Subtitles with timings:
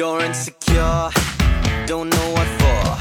[0.00, 1.10] You're insecure,
[1.86, 2.96] don't know what for.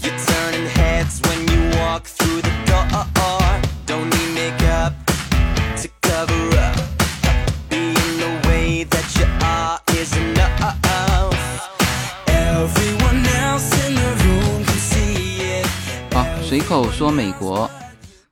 [0.00, 3.04] You're turning heads when you walk through the door.
[3.84, 4.94] Don't need makeup
[5.82, 6.80] to cover up.
[7.68, 11.36] Being the way that you are is enough.
[12.28, 15.66] Everyone else in the room can see it.
[16.14, 17.70] 好，随口说美国。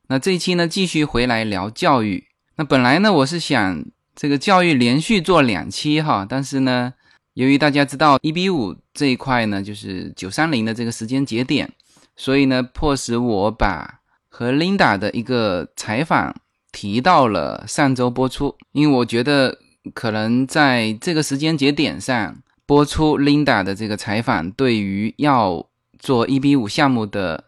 [0.06, 2.24] 那这一期呢，继续回来聊教育。
[2.56, 3.84] 那本来呢，我是想
[4.16, 6.94] 这个教育连续做两期哈，但是呢，
[7.34, 11.72] 由于大家知道一比五这一块呢，就是九三零的这个时间节点，
[12.16, 16.34] 所以呢，迫使我把和 Linda 的一个采访
[16.70, 19.58] 提到了上周播出，因为我觉得
[19.94, 25.66] 可能在这个时间节点上播出 Linda 的这个采访，对于要
[25.98, 27.44] 做一比五项目的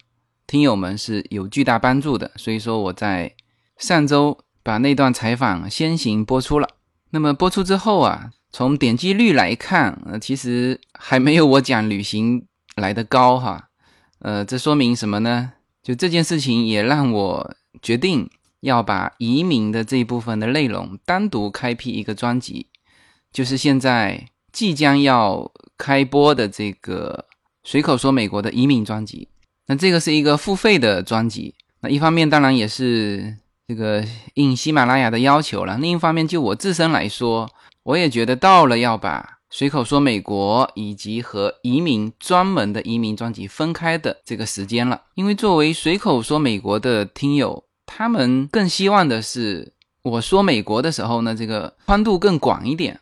[0.47, 3.35] 听友们是有巨大帮助的，所以说我在
[3.77, 6.69] 上周把那段采访先行播出了。
[7.11, 13.71] 那么播出之后啊，从点击率来看，呃，其实还没有我讲旅行来的高哈。
[14.21, 15.55] 呃，这说明什么呢？
[15.83, 22.69] 就这件事情也让我决定要把移民的这一部分的内容单独开辟一个专辑，
[23.33, 27.25] 就是现在即将要开播的这个
[27.65, 29.27] 随口说美国的移民专辑。
[29.67, 37.51] 那这个是一个付费的专辑，那一方面当然也是这个应喜马拉雅的要求了，另一方面就我自身来说，
[37.85, 53.01] 我也觉得到了要把随口说美国以及和移民专门的移民专辑分开的这个时间了，因为作为随口说美国的听友，他们更希望的是我说美国的时候呢，这个宽度更广一点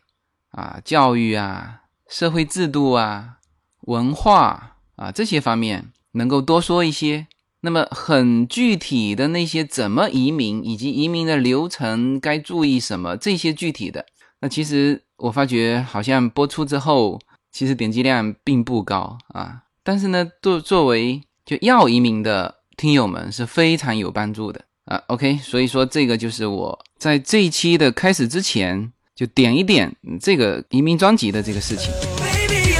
[0.50, 3.38] 啊，教育啊、社会制度啊、
[3.82, 5.92] 文化啊这些方面。
[6.14, 7.26] 能够多说一些，
[7.62, 14.04] 那么很具体的那些怎么移民以及移民的流程该注意什么这些具体的，
[14.42, 17.16] 那其实我发觉好像播出之后，
[17.52, 19.62] 其实点击量并不高啊。
[19.84, 25.00] 但是呢，作作为就要移民的听友们是非常有帮助的啊。
[25.06, 31.92] OK，所以说这个就是我在这一期的开始之前就点一点这个移民专辑的这个事情。
[32.18, 32.72] Baby,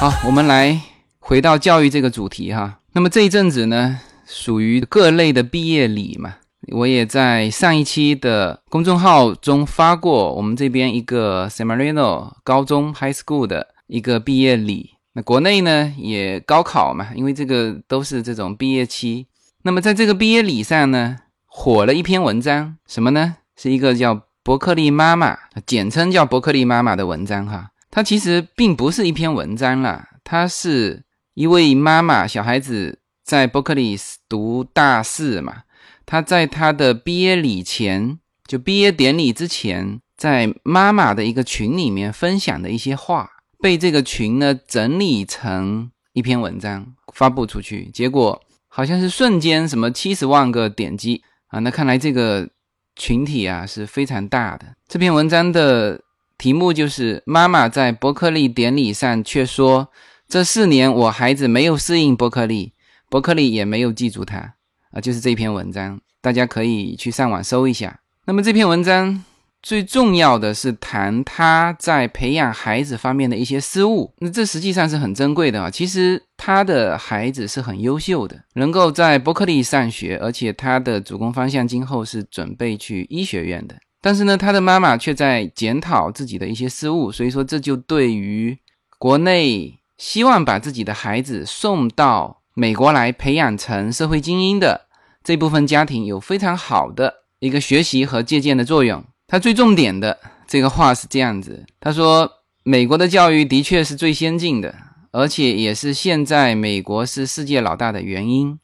[0.00, 0.80] 好，我们来
[1.18, 2.78] 回到教育这个主题哈。
[2.92, 6.36] 那么这一阵子呢，属于各类的毕业礼嘛，
[6.68, 14.92] 我也在上一期的公众号中发过我们这边一个 Semarino 高中 High School 的一个毕业礼。
[15.12, 19.26] 那国内呢也高考嘛，因为这个都是这种毕业期。
[19.64, 23.36] 那么在这个毕业礼上呢，火了一篇文章，什么呢？
[23.54, 25.36] 是一个叫伯克利妈妈，
[25.66, 27.72] 简称叫伯克利妈妈的文章哈。
[27.90, 33.96] 它其实并不是一篇文章啦，它是一位妈妈，小孩子在伯克利
[34.28, 35.62] 读大四嘛，
[36.06, 43.30] 他在他的毕业礼前，就毕业典礼之前，在妈妈的一个群里面分享的一些话，
[43.60, 51.58] 被这个群呢整理成一篇文章发布出去，结果好像是瞬间什么七十万个点击啊！
[51.60, 52.48] 那看来这个
[52.96, 54.66] 群体啊是非常大的。
[54.88, 56.00] 这篇文章的
[56.40, 59.90] 题目就是“妈妈在伯克利典礼上却说，
[60.26, 62.72] 这四年我孩子没有适应伯克利，
[63.10, 64.54] 伯克利也没有记住他
[64.92, 68.00] 啊”，就是这篇文章，大家可以去上网搜一下。
[68.24, 69.22] 那么这篇文章。
[69.62, 75.70] 最重要的是谈他在培养孩子方面的一些失误，那这实际上是很珍贵的啊。
[75.70, 83.76] 其实他的孩子是很优秀的，能够在伯克利上学，而且他的主攻方向今后是准备去医学院的。
[84.00, 88.58] 但是呢，他的妈妈却在检讨自己的一些失误，所以说这就对于
[88.98, 94.86] 国内希望把自己的孩子送到美国来培养成社会精英的
[95.22, 99.04] 这部分家庭有非常好的一个学习和借鉴的作用。
[99.26, 100.18] 他最重点的
[100.48, 102.28] 这个话是这样子，他说
[102.64, 104.74] ：“美国的教育的确是最先进的，
[105.12, 108.58] 而且也是现在美国是世界老大的原因。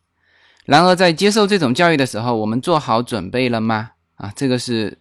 [0.64, 3.90] 然而，在接受这种教育的时候，我们做好准备了吗？
[4.16, 4.98] 啊，这个是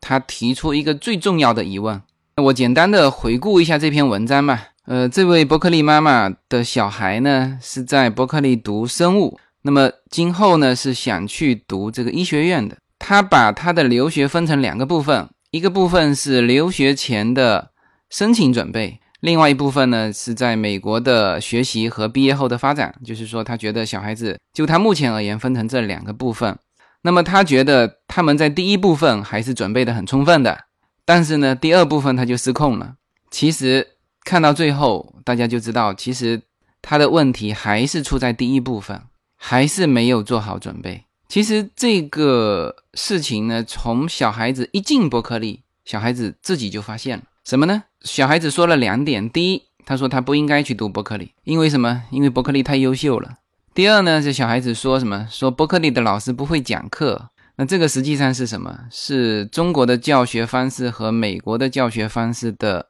[0.00, 2.00] 他提出一个最重要的疑问。
[2.36, 4.60] 我简单的回顾一下这篇文章嘛。
[4.86, 17.70] 呃，这位伯克利妈妈的小孩呢是在伯克利读生物，那么今后呢是想去读这个医学院的。”他把他的留学分成两个部分，一个部分是留学前的
[18.10, 22.94] 申请准备，另外一部分呢是在美国的学习和毕业后的发展。
[23.04, 26.58] 就是说，他觉得小孩子就他目前而言分成这两个部分。
[27.08, 30.66] 那么他觉得他们在第一部分还是准备的很充分的，
[31.06, 32.96] 但是呢，第二部分他就失控了。
[33.30, 33.94] 其实
[34.24, 36.42] 看到最后，大家就知道，其实
[36.82, 39.00] 他的问题还是出在第一部分，
[39.38, 41.04] 还是没有做好准备。
[41.30, 47.84] 其实这个事情呢，从小孩子一进伯克利，小孩子自己就发现了什么呢？
[48.02, 52.02] 小孩子说了两点：第一，他说他不应该去读伯克利，因为什么？
[52.10, 53.38] 因为伯克利太优秀了。
[53.78, 55.28] 第二呢，这小孩子说什么？
[55.30, 57.30] 说伯克利的老师不会讲课。
[57.54, 58.76] 那这个实际上是什么？
[58.90, 62.88] 是中国的教学方式和美国的教学方式的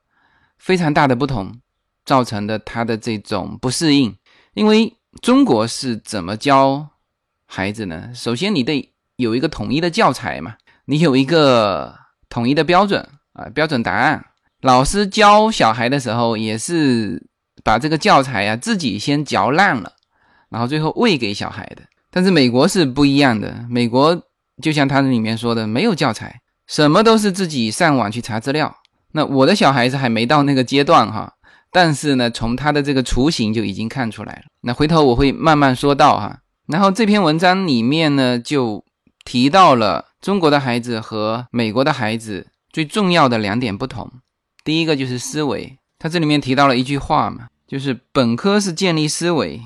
[0.57, 1.61] 非常大的不同
[2.07, 4.17] 造成的他的这种不适应。
[4.55, 6.89] 因为中国是怎么教？
[7.45, 8.09] 孩子呢？
[8.15, 10.55] 首先你得有一个统一的教材嘛，
[10.87, 11.95] 你有一个
[12.31, 14.25] 统一的标准啊，标准答案。
[14.63, 17.27] 老师教小孩的时候也是
[17.63, 19.93] 把这个教材啊自己先嚼烂了，
[20.51, 21.83] 然后最后喂给小孩的。
[22.11, 24.21] 但是美国是不一样的，美国
[24.63, 28.75] 就像他里面说的，没有教材，什么都是自己上网去查资料。
[29.13, 31.33] 那我的小孩子还没到那个阶段哈，
[31.71, 34.43] 但是呢，从他的这个雏形就已经看出来了。
[34.63, 36.41] 那回头我会慢慢说到哈。
[36.67, 38.85] 然后这篇文章里面呢，就
[39.25, 44.11] 提到了中国的孩子和美国的孩子最重要的两点不同。
[44.65, 49.63] 第一个就是思维，他这里面提到了一句话嘛，就是本科是建立思维，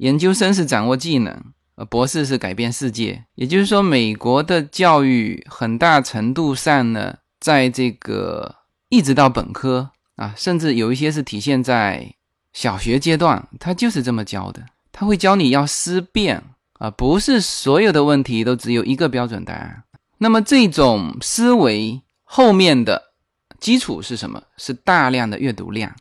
[0.00, 1.38] 研究生是掌握技能，
[1.74, 3.22] 呃，博士是改变世界。
[3.34, 8.56] 也就是说，美国的教育很大程度上呢，在这个
[8.88, 12.14] 一直到本科啊，甚至有一些是体现在
[12.54, 14.64] 小学阶段，他就是这么教的。
[14.90, 16.42] 他会教你要思辨
[16.78, 19.82] 啊，不是所有的问题都只有一个标准答案。
[20.16, 23.12] 那么这种思维后面的
[23.58, 24.42] 基础是什么？
[24.56, 25.94] 是大量的阅读量。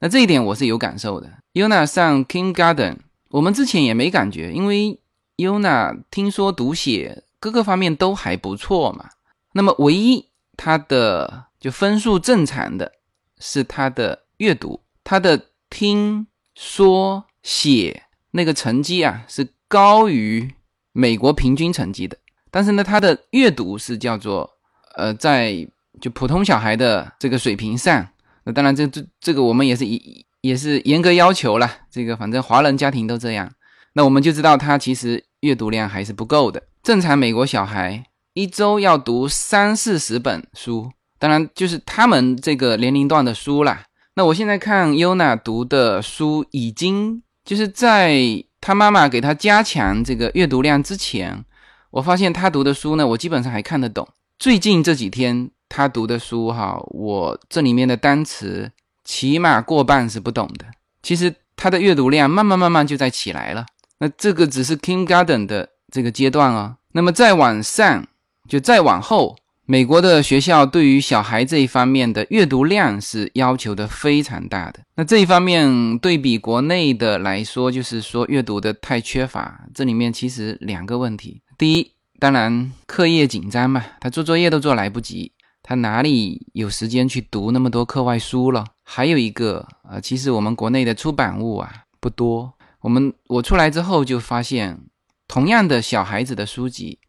[0.00, 1.30] 那这一点我是有感受的。
[1.52, 2.96] Yuna 上 Kindergarten，
[3.34, 5.00] 我们之前也没感觉，因为
[5.38, 9.10] Yuna 听说读写各个方面都还不错嘛。
[9.54, 12.92] 那么唯一他的就分数正常的
[13.40, 18.04] 是他的阅读，他的听说写。
[18.30, 20.54] 那个成绩啊是高于
[20.92, 22.16] 美国平均成绩的，
[22.50, 24.48] 但是呢，他的阅读是叫做
[24.96, 25.66] 呃，在
[26.00, 28.08] 就普通小孩的这个水平上。
[28.44, 31.70] 那当然，这这这个我们也是也也是严格要求了。
[31.90, 33.50] 这个反正华人家庭都这样。
[33.94, 36.62] 那我们就知道他其实阅读量还是不够的。
[36.82, 38.04] 正常美国小孩
[38.34, 43.84] 一周要读三四十本书，当然就是他们这个年龄段的书啦。
[44.16, 47.22] 那我现在看优娜读的书已经。
[47.44, 51.44] 就是在他妈妈给他加强这个阅读量之前，
[51.90, 54.08] 我发现他读的书呢，我基本上还看得懂。
[54.38, 58.72] 最近这几天他读的书，哈，我这里面的单词
[59.04, 60.64] 起码过半是不懂的。
[61.02, 63.66] 其实他的阅读量慢慢慢慢就在起来了。
[63.98, 66.76] 那这个只是 Kindergarten 的这个阶段哦。
[66.92, 68.06] 那么再往上，
[68.48, 69.36] 就再往后。
[69.66, 74.80] 美国的学校对于小孩这一方面的阅读量是要求的非常大的。
[74.96, 79.64] 那这一方面对比国内的来说，就是说阅读的太缺乏。
[79.74, 88.66] 这里面其实两个问题：第一，当然课业紧张嘛，他做作业都做来不及，他哪里有时间去读那么多课外书了？
[88.84, 92.54] 还有一个啊，其实我们国内的出版物啊不多。
[92.80, 94.78] 我们我出来之后就发现，
[95.26, 97.00] 同样的小孩子的书籍，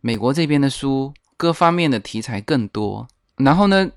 [0.00, 1.12] 美国这边的书。
[1.38, 3.08] 各方面的题材更多，
[3.38, 3.90] 然后呢，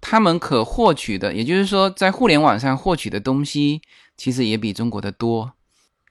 [0.00, 3.80] 他们可获取的，也就是说，在互联网上获取的东西，
[4.16, 5.52] 其实也比中国的多。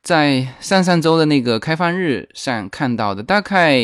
[0.01, 3.75] 在上上周的那个开放日上看到的，大概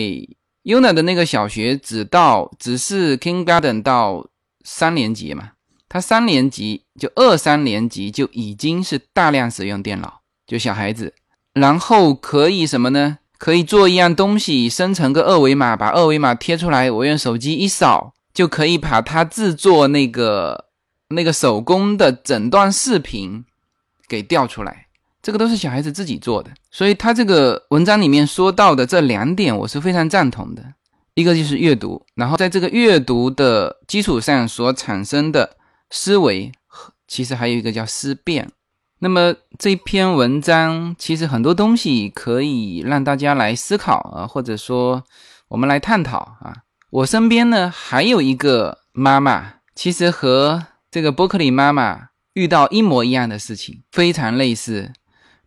[0.64, 4.30] UNA 的那个小学只到只是 Kindergarten 到
[4.64, 5.52] 三年级嘛，
[5.94, 11.14] 他三年级就二三年级就已经是大量使用电脑，就小孩子，
[11.54, 13.20] 然后可以什么呢？
[13.38, 20.66] 可以做一样东西，生成个二维码，把二维码贴出来，我用手机一扫，就可以把它制作那个
[21.10, 23.46] 那个手工的整段视频
[24.08, 24.88] 给调出来。
[25.22, 30.74] 这个都是小孩子自己做的，所以他这个文章里面说到的这两点，我是非常赞同的。
[31.14, 35.58] 一个就是阅读，然后在这个阅读的基础上所产生的
[35.96, 36.52] 思维，
[37.08, 38.50] 其实还有一个叫思辨。
[38.98, 45.04] 那么这篇文章其实很多东西可以让大家来思考啊，或者说
[45.50, 46.64] 我们来探讨啊。
[46.90, 54.94] 我身边呢还有一个妈妈，其实和这个伯克利妈妈遇到一模一样的事情，非常类似，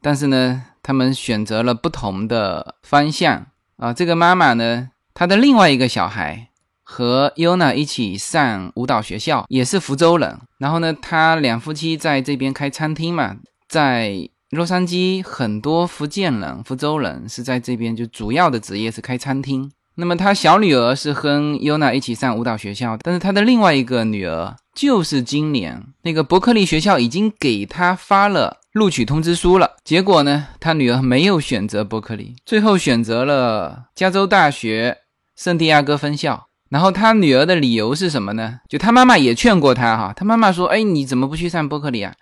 [0.01, 3.47] 但是呢，他们选择了不同的方向
[3.79, 3.93] 啊。
[3.93, 6.51] 这个妈妈呢，她的另外一个小孩。
[6.89, 10.39] 和 Yuna 一起上舞蹈学校，也是福州人。
[10.59, 13.37] 然后呢，他两夫妻在这边开餐厅嘛，
[13.69, 19.69] 在洛杉矶很多福建人、福州人是在这边，就主要的职业是开餐厅。
[19.97, 29.73] 那么他小女儿是和 Yuna 一起上舞蹈学校，但是他的另外一个女儿就是今年那个伯克利学校已经给他发了录取通知书了。
[29.83, 34.99] 结果呢，他女儿没有选择伯克利，最后选择了加州大学
[35.35, 36.47] 圣地亚哥分校。
[36.69, 38.61] 然后他女儿的理由是什么呢？
[38.69, 42.13] 就他妈妈也劝过他哈，他妈妈说：“哎，你怎么不去上伯克利啊？”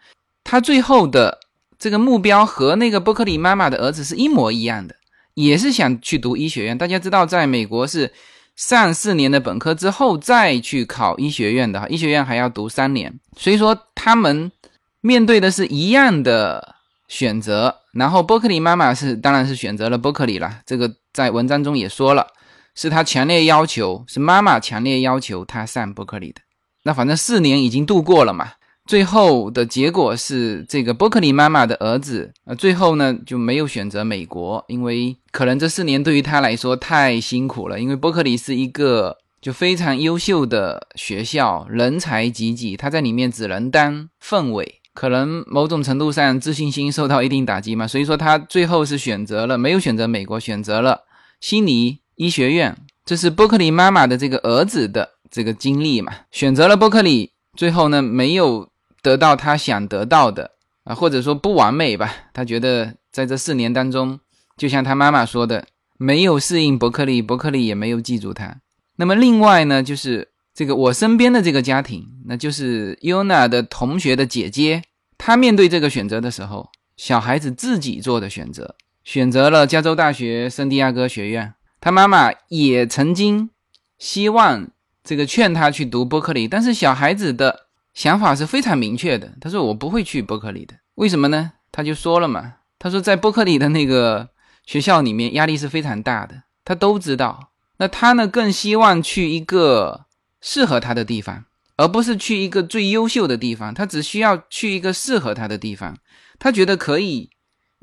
[0.44, 1.38] 他最后的
[1.78, 4.94] 这个目标和那个伯克利妈妈的儿子是一模一样的，
[5.32, 6.76] 也是想去读医学院。
[6.76, 8.12] 大家知道，在美国是
[8.54, 13.18] 上四年的本科之后再去考医学院的哈，医学院还要读三年。
[13.36, 14.52] 所以说他们
[15.00, 16.74] 面对的是一样的
[17.08, 17.74] 选择。
[17.92, 22.26] 然后伯克利妈妈是当然是选择了伯克利了，这个在文章中也说了。
[22.74, 26.40] 是他强烈要求，是妈妈强烈要求他上伯克利的。
[26.84, 28.52] 那反正四年已经度过了嘛，
[28.86, 37.80] 最后的结果是这个伯克利妈妈的儿子，呃，最后呢就没有选择美国，因为可能这四年对于他来说太辛苦了。
[37.80, 51.04] 因为伯克利是一个就非常优秀的学校，人才济济，他在里面只能当氛围，可能某种程度上自信心受到一定打击嘛，所以说他最后是选择了没有选择美国，选择了
[51.40, 52.00] 悉尼。
[52.16, 56.12] 医学院，这是伯克利妈妈的这个儿子的这个经历嘛？
[56.30, 58.68] 选择了伯克利，最后呢没有
[59.02, 60.52] 得到他想得到的
[60.84, 62.14] 啊，或者说不完美吧？
[62.32, 64.20] 他觉得在这四年当中，
[64.56, 65.66] 就像他妈妈说的，
[65.98, 68.60] 没有适应伯克利，伯克利也没有记住他。
[68.96, 74.82] 那么另外呢，就是这个我身边的这个家庭，那就是尤娜的同学的姐姐，
[75.18, 81.54] 她面对这个选择的时候，小孩子自己做的选择，选择了加州大学圣地亚哥学院。
[81.84, 83.50] 他妈妈也曾经
[83.98, 84.70] 希望
[85.02, 89.34] 这个劝他去读伯克利，但是小孩子的想法是非常明确的。
[89.38, 94.30] 他说：“我不会去伯克利的，为什么呢？”他就说了嘛：“他说在伯克利的那个
[94.64, 97.50] 学校里面，压力是非常大的，他都知道。
[97.76, 100.06] 那他呢，更希望去一个
[100.40, 101.44] 适合他的地方，
[101.76, 103.74] 而不是去一个最优秀的地方。
[103.74, 105.98] 他只需要去一个适合他的地方，
[106.38, 107.28] 他觉得可以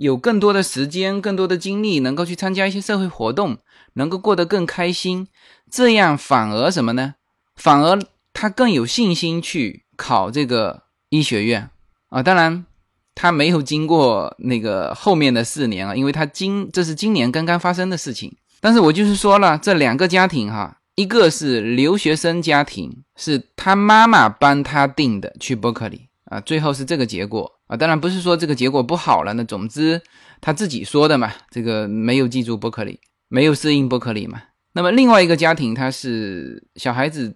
[0.01, 3.58] 有更多的时间、更多的精力，能够去参加一些社会活动。”
[3.96, 5.27] 能够过得更开心，
[5.70, 7.15] 这样反而什么呢？
[7.58, 8.00] 反而
[8.31, 11.70] 他更有信心去考这个医学院
[12.08, 12.24] 啊！
[12.24, 12.65] 当然，
[13.13, 18.34] 他没有经过那个后面的四年啊，因为他今这是今年刚刚发生的事情。
[18.62, 27.76] 但是我就是说了，这两个家庭哈，一个是留学生家庭，是他妈妈帮他定的去伯克利啊，最后是这个结果啊。
[27.76, 30.02] 当然不是说这个结果不好了，那总之
[30.40, 33.00] 他自己说的嘛，这个没有记住伯克利。
[33.28, 34.42] 没有适应伯克利嘛？
[34.74, 37.36] 那么另外一个家庭，他是小孩子，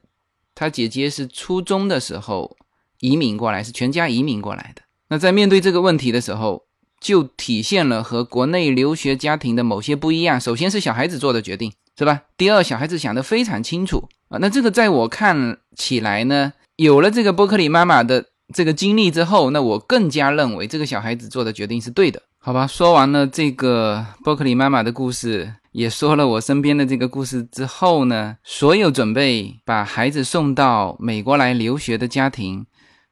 [0.54, 2.58] 他姐姐是初中的时候
[3.00, 4.82] 移民过来，是全家移民过来的。
[5.08, 6.66] 那在面对这个问题的时候，
[7.00, 10.40] 就体现了和国内留学家庭的某些不一样。
[10.40, 12.24] 首先是小孩子做的决定，是吧？
[12.36, 14.38] 第二，小孩子想得非常清楚啊。
[14.42, 22.22] 那这个在我看起来呢，有了这个伯克利妈妈的这个经历之后，那我更加认为这个小孩子做的决定是对的。
[22.38, 25.56] 好吧，说完了这个伯克利妈妈的故事。
[25.72, 32.66] 也说了我身边的这个故事之后呢，所有准备把孩子送到美国来留学的家庭，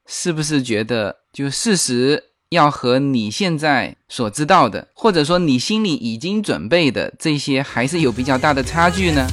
[0.06, 9.26] 是不是觉得就事实要和你现在所知道的，或者说你心里已经准备的这些，还是有比较大的差距呢？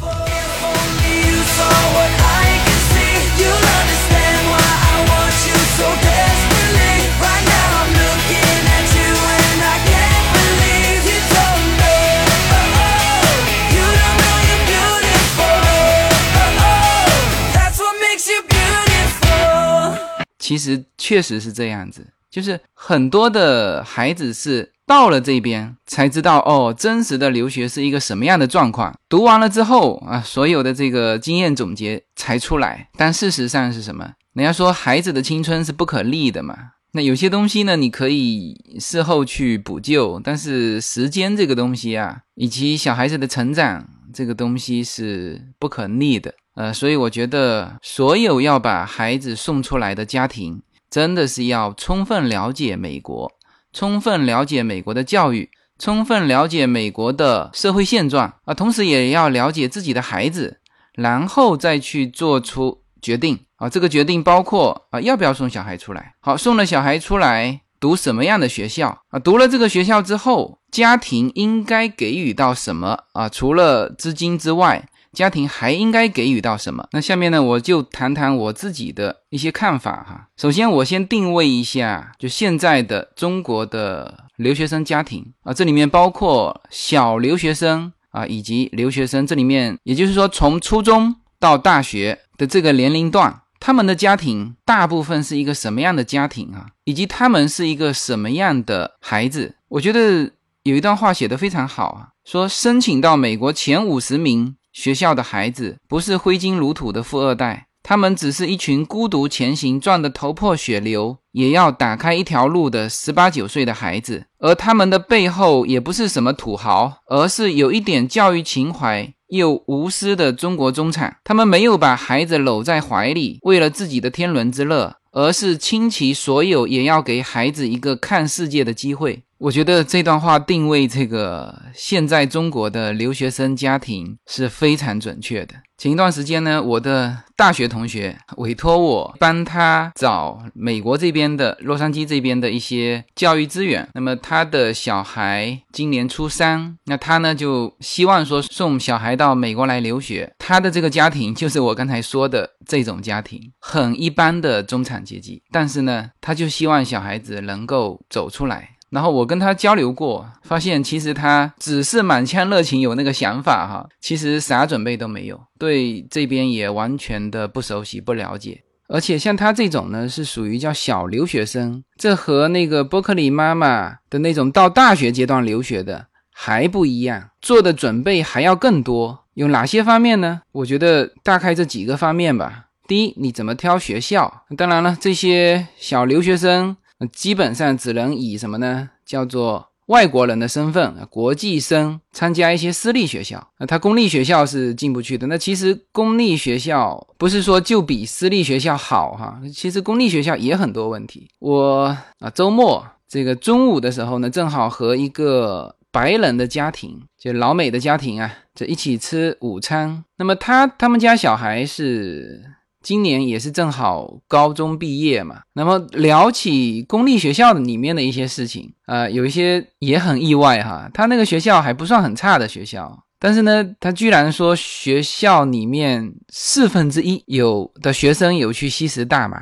[20.52, 28.94] 其实确实是这样子，就是很多的孩子是到了这边才知道哦，真实的留学是一个什么样的状况。
[29.08, 32.90] 读完了之后啊，所有的这个经验总结才出来。
[32.98, 34.12] 但事实上是什么？
[34.34, 36.58] 人家说孩子的青春是不可逆的嘛。
[36.92, 46.34] 那有些东西呢，你可以事后去补救，但是时间这个东西啊，以及小孩子的成长这个东西是不可逆的。
[46.54, 53.32] 呃，所以我觉得，所有要把孩子送出来的家庭，真的是要充分了解美国，
[53.72, 60.60] 充分了解美国的教育，充分了解美国的社会现状啊，同时也要了解自己的孩子，
[60.94, 63.70] 然后再去做出决定啊。
[63.70, 66.16] 这个决定包括啊，要不要送小孩出来？
[66.20, 69.18] 好，送了小孩出来，读什么样的学校啊？
[69.18, 73.30] 读了这个学校之后，家庭应该给予到什么啊？
[73.30, 74.86] 除了资金之外。
[75.14, 76.88] 家庭还应该给予到什么？
[76.92, 80.28] 那下面呢，我就谈谈我自己的一些看法哈。
[80.38, 96.68] 首先，我先定位一下，就现在的中国的留学生家庭啊，这里面包括小留学生啊，以及留学生，这里面也就是说从初中到大学的这个年龄段，他们的家庭大部分是一个什么样的家庭啊？
[96.86, 99.56] 以及他们是一个什么样的孩子？
[99.68, 100.32] 我觉得
[100.64, 107.68] 有一段话写得非常好啊，说申请到美国前五十名学校的孩子，不是挥金如土的富二代。
[107.84, 121.18] 他们只是一群孤独前行、撞得头破血流也要打开一条路的十八九岁的孩子，而他们的背后也不是什么土豪，而是有一点教育情怀又无私的中国中产。
[121.24, 129.24] 他们没有把孩子搂在怀里，为了自己的天伦之乐，而是倾其所有，也要给孩子一个看世界的机会。
[129.42, 135.56] 我觉得这段话定位这个现在中国的留学生家庭是非常准确的。
[135.80, 143.90] 前一段时间呢，我的大学同学委托我帮他找美国这边的洛杉矶这边的一些教育资源。
[143.96, 150.32] 那么他的小孩今年初三，那他呢就希望说送小孩到美国来留学。
[150.38, 158.76] 他的这个家庭就是我刚才说的这种家庭，很一般的中产阶级，但是呢，他就希望小孩子能够走出来。
[158.92, 168.62] 然后我跟他交流过，发现其实他只是满腔热情，有那个想法哈，其实啥准备都没有，对这边也完全的不熟悉、不了解。
[168.90, 179.24] 而且像他这种呢，是属于叫小留学生，这和那个伯克利妈妈的那种到大学阶段留学的还不一样，做的准备还要更多。
[179.36, 180.42] 有哪些方面呢？
[180.52, 182.66] 我觉得大概这几个方面吧。
[182.86, 184.44] 第一，你怎么挑学校？
[184.58, 186.76] 当然了，这些小留学生。
[187.08, 188.90] 基本上只能以什么呢？
[189.06, 193.46] 叫做外国人的身份，国际生参加一些私立学校。
[193.60, 195.28] 那他公立学校是进不去的。
[195.28, 201.28] 那其实公立学校不是说就比私立学校好哈，其实公立学校也很多问题。
[201.40, 210.06] 我啊，周末这个中午的时候呢，正好和一个白人的家庭，就老美的家庭啊，就一起吃午餐。
[210.18, 212.42] 那么他他们家小孩是。
[212.82, 220.90] 今年也是正好高中毕业嘛，那么聊起公立学校的里面的一些事情，呃，有一些也很意外哈。
[220.94, 229.38] 他那个学校还不算很差的学校，但是呢，他居然说学校里面四分之一有的学生有去吸食大麻。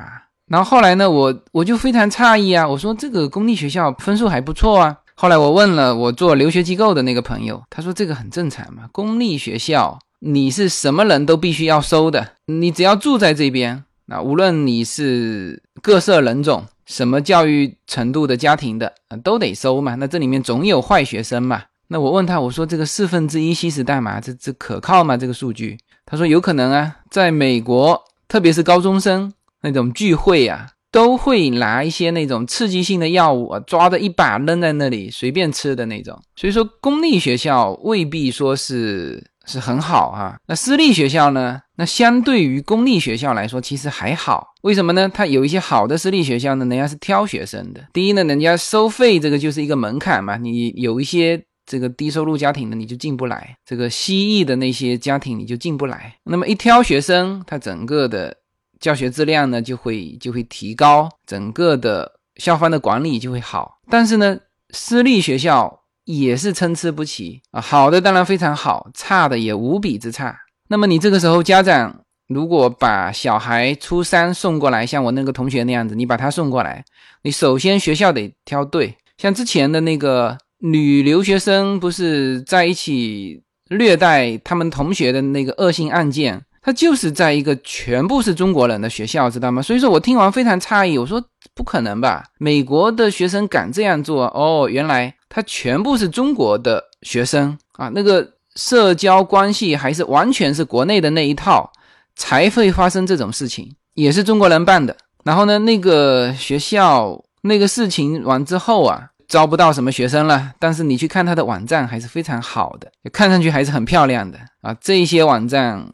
[0.46, 4.96] 然后后来呢，我我就非常诧异啊，我说这个公立学校分数还不错啊。
[5.14, 9.98] 后来我问了我做留学机构的那个朋友，他说这个很正常嘛，公立学校。
[10.20, 18.92] 你是什么人都必须要收的，你只要住在这边，那无论你是各色人种、什么教育程度的家庭的，
[19.24, 19.94] 都得收嘛。
[19.94, 21.62] 那这里面总有坏学生嘛。
[21.88, 25.16] 那我问他，我说这个四分之一吸食代码，这这可靠吗？
[25.16, 25.78] 这个数据？
[26.04, 36.20] 他说有可能啊，在美国，特别是高中生那种聚会啊，都会拿一些那种刺激性的药物，抓着一把扔在那里随便吃的那种。
[36.36, 39.29] 所以说，公立学校未必说是。
[39.46, 41.60] 是很好啊，那私立学校呢？
[41.76, 44.48] 那相对于公立学校来说，其实还好。
[44.62, 45.08] 为什么呢？
[45.08, 47.80] 它有一些好的私立学校呢，人家是挑学生的。
[47.92, 56.14] 第一呢，人家收费这个就是一个门槛嘛，你有一些这个低收入家庭的你就进不来，这个西裔的那些家庭你就进不来。
[56.24, 58.36] 那么一挑学生，它整个的
[58.78, 63.78] 教学质量呢就会就会提高，整个的校方的管理就会好。
[63.88, 64.38] 但是呢，
[64.70, 65.79] 私立学校。
[66.18, 70.36] 也是参差不齐啊，好的当然非常好，差的也无比之差。
[70.68, 76.84] 那么你这个时候家长如果把小孩初三送过来，像我那个同学那样子，你把他送过来，
[77.22, 78.96] 你首先学校得挑对。
[79.18, 89.62] 像之前的那个女留学生不是在一起虐待他们同学的那个恶性案件，他就是在一个全部是中国人的学校，知道吗？
[89.62, 91.22] 所以说我听完非常诧异，我说
[91.54, 92.24] 不可能吧？
[92.38, 94.24] 美国的学生敢这样做？
[94.26, 95.14] 哦，原来。
[95.32, 101.70] 他全部是中国的学生啊，那个社交关系还是完全是国内的那一套，
[102.16, 104.96] 才会发生这种事情，也是中国人办的。
[105.22, 110.50] 然后呢，那个学校那个事情完之后啊，招不到什么学生了。
[110.58, 114.76] 但是你去看他的网站还是非常好的，看上去还是很漂亮的啊。
[114.80, 115.86] 这些网站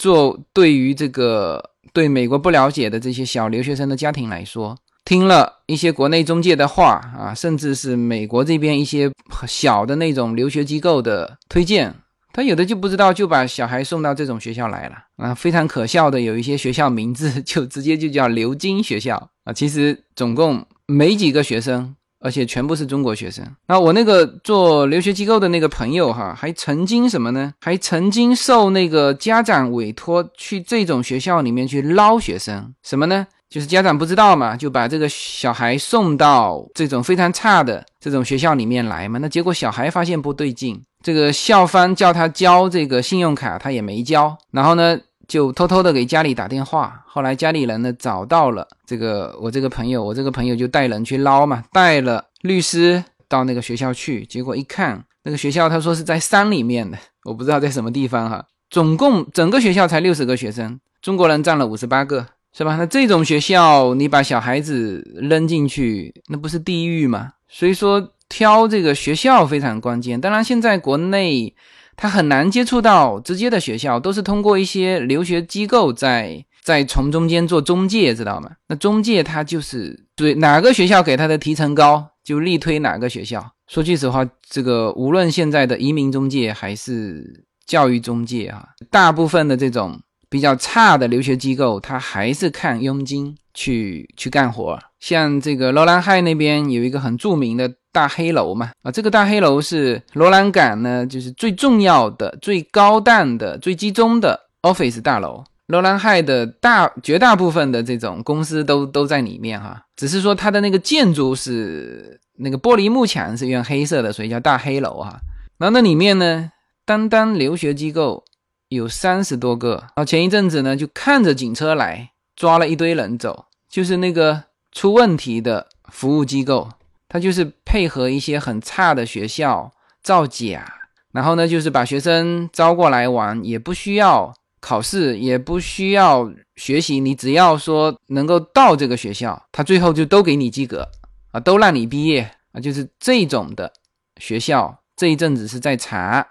[0.00, 4.78] 做对于这个对美国不了解的这些小留学生的家庭来说。
[5.04, 9.10] 听了一些国内中介的话啊，甚至是美国这边一些
[9.46, 11.94] 小的那种留学机构的推荐，
[12.32, 15.34] 他有的就不知道，就把小孩送到这种学校来了啊。
[15.34, 23.44] 非常可笑的，有一些学校名字就直接就叫留京学校啊，其实总共没几个学生，而且全部是中国学生。
[23.66, 27.52] 那我那个做留学机构的那个朋友哈，还曾经什么呢？
[27.60, 33.26] 还曾经受那个家长委托去这种学校里面去捞学生，什么呢？
[33.48, 39.18] 就是家长不知道嘛，就把这个小孩送到这种非常差的这种学校里面来嘛。
[39.18, 44.38] 那结果小孩发现不对劲，这个校方叫他交这个信用卡，他也没交。
[44.52, 44.96] 然后呢，
[45.30, 47.04] 就偷偷的给家里打电话。
[47.06, 54.26] 后来家里人呢找到了这个我这个朋友，我这个朋友就带人去捞嘛，带了律师到那个学校去。
[54.26, 58.44] 结果一看，那个学校他说是在山里面的，我不知道在什么地方哈。
[58.68, 62.74] 总共整个学校才六十个学生，中国人占了五十八个，是吧？
[62.76, 67.34] 那这种学校你把小孩子扔进去，那不是地狱吗？
[67.48, 70.20] 所以说挑这个学校非常关键。
[70.20, 71.54] 当然现在国内。
[72.00, 78.52] 他很难接触到直接的学校，都是通过一些留学机构在在从中间做中介，知道吗？
[78.68, 83.52] 那中介他就是对哪个学校给他的提成高，就力推哪个学校。
[83.68, 94.78] 说句实话，这个无论现在的移民中介还是教育中介啊，大部分的这种比较差的留学机构，他还是看佣金去去干活。
[94.98, 97.74] 像这个罗兰海那边有一个很著名的。
[97.92, 105.44] 大黑楼嘛，啊，这个大黑楼是罗兰港呢，就是最重要的、最高档的、最集中的 office 大楼。
[105.66, 115.20] 罗兰海的大绝大部分的这种公司都都在里面哈，只是说它的那个建筑是那个玻璃幕墙是用黑色的，所以叫大黑楼哈。
[115.58, 116.50] 然后那里面呢，
[116.84, 118.24] 单单留学机构
[118.68, 119.74] 有三十多个。
[119.80, 126.68] 然后前一阵子呢，就看着警车来抓了一堆人走，就是那个出问题的服务机构。
[127.12, 129.70] 他就是配合一些很差的学校
[130.02, 130.74] 造假，
[131.12, 140.88] 然后呢，就是把学生招过来玩，也不需要考试，也不需要学习，你只要说能够到这个学校，他最后就都给你及格
[141.30, 143.72] 啊，都让你毕业啊，就是这种的
[144.20, 144.76] 学校。
[144.96, 146.26] 这一阵子是在查，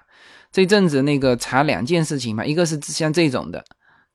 [0.52, 3.64] 这一阵子那个查两件事情嘛，一个是像这种的，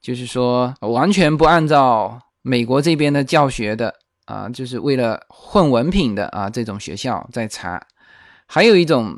[0.02, 3.94] 就是说完全不按照美国这边的教学的。
[4.26, 7.87] 啊，就是为了混文凭的啊，这种学校在查，
[8.46, 9.14] 还有一种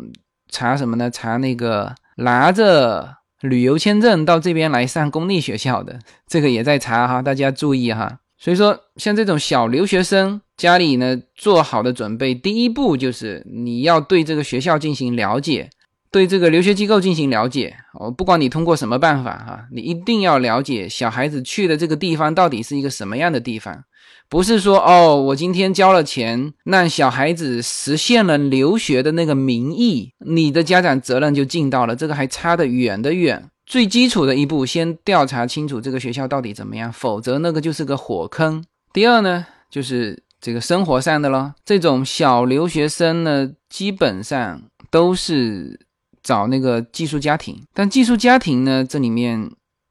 [0.48, 1.10] 查什么呢？
[1.10, 8.20] 查那个拿着旅游签证到这边来上公立学校的，这个也在查哈，大家注意哈。
[8.38, 15.70] 所以说，像这种小留学生，家里呢做好的准备，第一步就是你要对这个学校进行了解，
[16.10, 17.74] 对这个留学机构进行了解。
[17.94, 23.84] 哦，不管你通过什么办法哈，你一定要了解小孩子去的这个地方到底是一个什么样的地方。
[24.28, 31.94] 不是说哦，我今天交了钱，让小孩子实现了留学的那个名义，你的家长责任就尽到了。
[31.94, 33.48] 这个还差得远的远。
[33.64, 38.64] 最基础的一步，先调查清楚这个学校到底怎么样，否则那个就是个火坑。
[38.92, 45.80] 第二呢，就是这个生活上的咯，这种小留学生呢，基本上都是
[46.22, 49.50] 找那个寄宿家庭，但寄宿家庭呢，这里面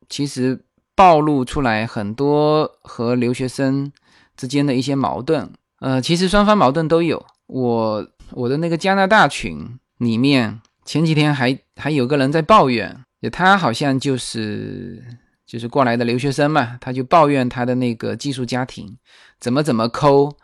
[0.10, 0.62] 其实
[0.96, 3.92] 暴露出来很多和留学生。
[4.36, 7.26] 之间的一些矛盾，呃，其实双方矛盾都有。
[7.48, 15.04] 我我的那个加拿大群里面，前几天还还有个人在抱怨，他好像就是
[15.46, 18.98] 就是过来的留学生嘛，他就抱怨他的那个寄宿家庭
[19.40, 20.36] 怎么怎么抠，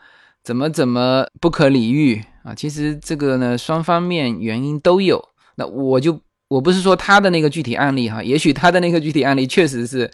[0.44, 2.54] 怎么怎么不可理喻啊。
[2.54, 5.24] 其实这个呢，双方面原因都有。
[5.56, 10.10] 那我就我不是说他的那个具体案例哈，也许他的那个具体案例确实是。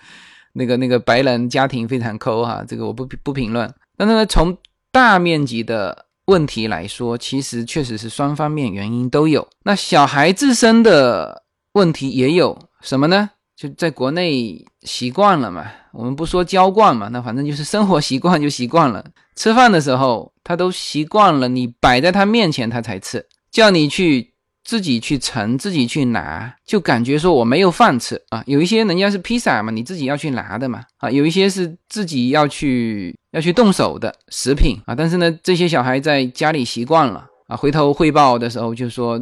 [0.58, 3.72] 那个那个白人家庭非常抠哈，这个我不不评论。
[3.96, 4.58] 但是呢，从
[4.92, 9.48] 大面积的问题来说，其实确实是双方面原因都有。
[9.64, 11.44] 那小孩自身的
[11.74, 13.30] 问题也有什么呢？
[13.56, 19.06] 就在国内习惯了嘛，我们不说娇惯嘛，那反正就是生活习惯就习惯了。
[19.36, 24.34] 吃饭的时候他都习惯了，你摆在他面前他才吃，叫你去。
[24.68, 28.44] 自己去盛，自己去拿，就感觉说我没有饭吃啊。
[28.46, 31.10] 有一些人家是披萨嘛，你自己要去拿的嘛啊。
[31.10, 34.94] 有一些是自己要去要去动手的食品啊。
[34.94, 39.18] 但是呢，这些小孩在家里习惯了啊，回头汇报的时候就说，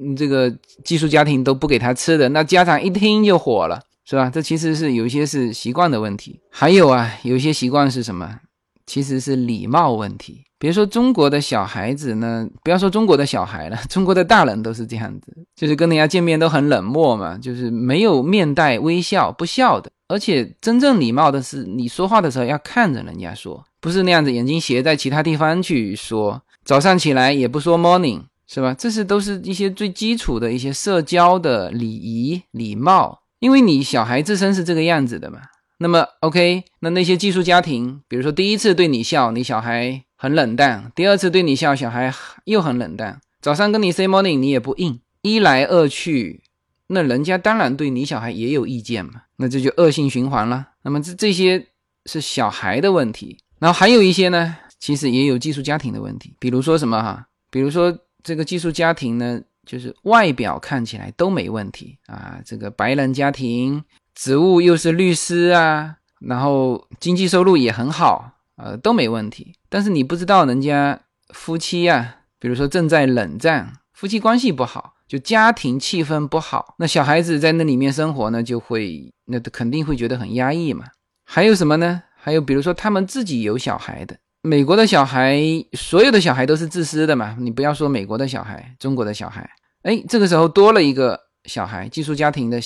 [0.00, 0.48] 嗯，这个
[0.84, 4.30] 寄宿家庭都不给他吃的，那家长一听就火了，是吧？
[4.30, 8.38] 这其实是有一些是习惯的问题，还有啊，有一些习惯是什么？
[8.86, 10.44] 其实是礼貌问题。
[10.64, 19.90] 比如说中国的小孩子呢，不要说中国的小孩了， 中国的大人都是这样子，就是跟人家见面都很冷漠嘛，就是没有面带微笑不笑的。
[20.08, 26.40] 而且真正礼貌的是，你说话的时候要看着人家说，不是那样子眼睛斜在其他地方去说。
[26.64, 28.74] 早上起来也不说 morning，是吧？
[28.78, 35.40] 这是都是一些最基础的一些社交的礼仪礼貌，因为你小孩自身是这个样子的嘛。
[35.84, 40.02] 那么 OK，那那些寄宿家庭，比如说第一次对你笑，你小孩。
[40.16, 42.10] 很冷淡，第二次对你笑，小孩
[42.46, 43.20] 又很冷淡。
[43.42, 44.98] 早上跟你 say morning，你也不应。
[45.20, 46.42] 一来二去，
[46.86, 49.24] 那人家当然对你小孩也有意见嘛。
[49.36, 50.68] 那这就恶性循环了。
[50.80, 51.66] 那么这这些
[52.06, 56.34] 是小孩的问题，然后还有一些呢，其实也有寄宿家庭的问题。
[56.38, 57.26] 比如说什么哈？
[57.50, 63.84] 比如说这个寄宿家庭呢，就是外表看起来都没问题啊，这个白人家庭，
[64.14, 69.54] 职务又是律师啊，然后经济收入也很好，呃，都没问题。
[69.68, 71.00] 但是你不知道人家
[71.30, 80.86] 夫妻啊，比如说正在冷战，夫妻关系不好，就家庭气氛不好，那小孩子在那里面生活呢，就会那肯定会觉得很压抑嘛。
[81.24, 82.02] 还有什么呢？
[82.16, 85.36] 还有比如说他们自己有小孩的，美国的小孩，
[85.72, 87.36] 所有的小孩都是自私的嘛。
[87.40, 89.50] 你不要说美国的小孩，中国的小孩，
[89.82, 92.60] 哎，这个时候多了一个小孩，寄宿家庭的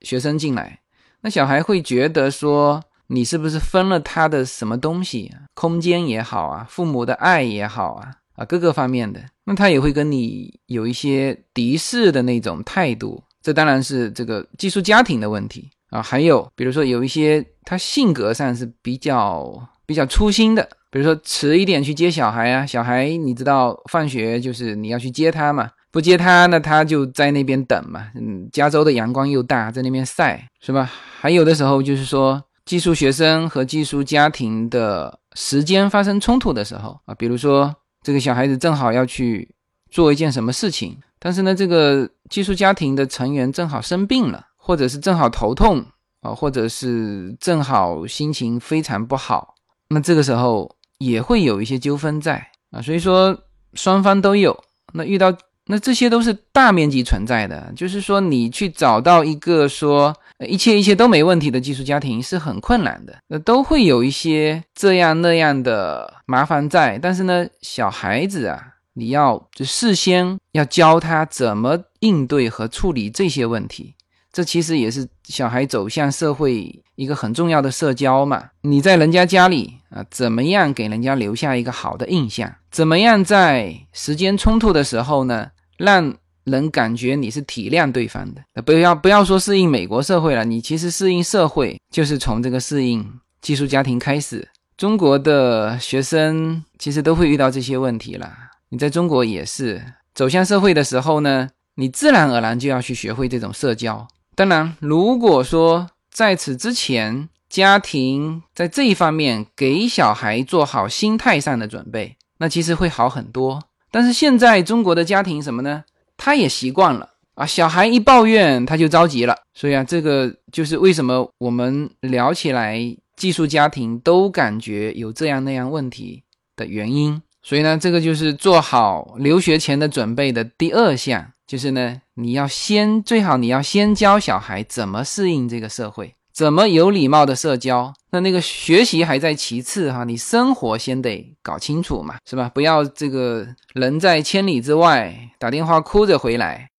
[0.00, 0.80] 学生进来。
[1.24, 5.32] 那小孩会觉得说，你是不是分了他的什么东西？
[5.54, 13.24] 空间也好啊，父母的爱也好啊，啊，各个方面的，那他也会跟你有一些敌视的那种态度。
[13.40, 16.02] 这当然是这个寄宿家庭的问题啊。
[16.02, 25.70] 还有，比如说有一些他性格上是比较比较粗心的，比如说迟一点去接小孩啊，小孩你知道放学就是你要去接他嘛。
[25.94, 28.08] 不接他，那他就在那边等嘛。
[28.16, 30.90] 嗯，加州的阳光又大，在那边晒，是吧？
[31.20, 39.54] 还有的时候就是说，寄宿学生和寄宿家庭的时间发生冲突的时候啊，比如说这个小孩子正好要去
[39.88, 45.86] 做一件什么事情，但是呢，这个寄宿家庭的成员正好生病了，或者是正好头痛
[46.22, 49.54] 啊，或者是正好心情非常不好，
[49.90, 52.82] 那这个时候也会有一些纠纷在啊。
[52.82, 53.38] 所以说
[53.74, 55.32] 双方都有，那遇到。
[55.66, 60.14] 那这些都是大面积存在的，就是说你去找到一个说
[60.46, 66.98] 一切一切都没问题的寄宿家庭是很困难的，那都会有一些这样那样的麻烦在。
[66.98, 73.94] 但是呢，小孩子啊，你要就事先要教他怎么应对和处理这些问题，
[74.30, 78.50] 这其实也是小孩走向社会一个很重要的社交嘛。
[78.60, 82.54] 你在人家家里啊，怎么样给人家留下一个好的印象？
[82.74, 85.52] 怎么样在时间冲突的时候呢？
[85.76, 94.48] 让人感觉你是体谅对方的，不要不要说适应美国社会了，你其实适应社会就是从这个适应寄宿家庭开始。
[94.76, 98.32] 中国的学生其实都会遇到这些问题了，
[98.70, 99.80] 你在中国也是
[100.12, 104.08] 走向社会的时候呢，你自然而然就要去学会这种社交。
[104.34, 113.62] 当然，如果说在此之前家庭在这一方面给小孩做好心态上的准备，那其实会好很多。
[113.90, 115.84] 但是现在中国的家庭什么呢？
[116.16, 122.78] 他也习惯了啊，小孩一抱怨他就着急了，所以啊，这个就是为什么我们聊起来
[123.16, 126.22] 寄宿家庭都感觉有这样那样问题
[126.56, 127.20] 的原因。
[127.42, 136.14] 所以呢，这个就是做好留学前的准备的第二项，就是呢，你要先最好你要先教小孩怎么适应这个社会。
[136.34, 137.94] 怎么有礼貌的社交？
[138.10, 142.50] 那那个学习还在其次哈，你生活先得搞清楚嘛，是吧？
[142.52, 146.70] 不要这个人在千里之外打电话哭着回来。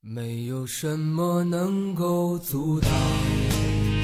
[0.00, 2.90] 没有什么能够阻挡
[3.90, 4.02] 你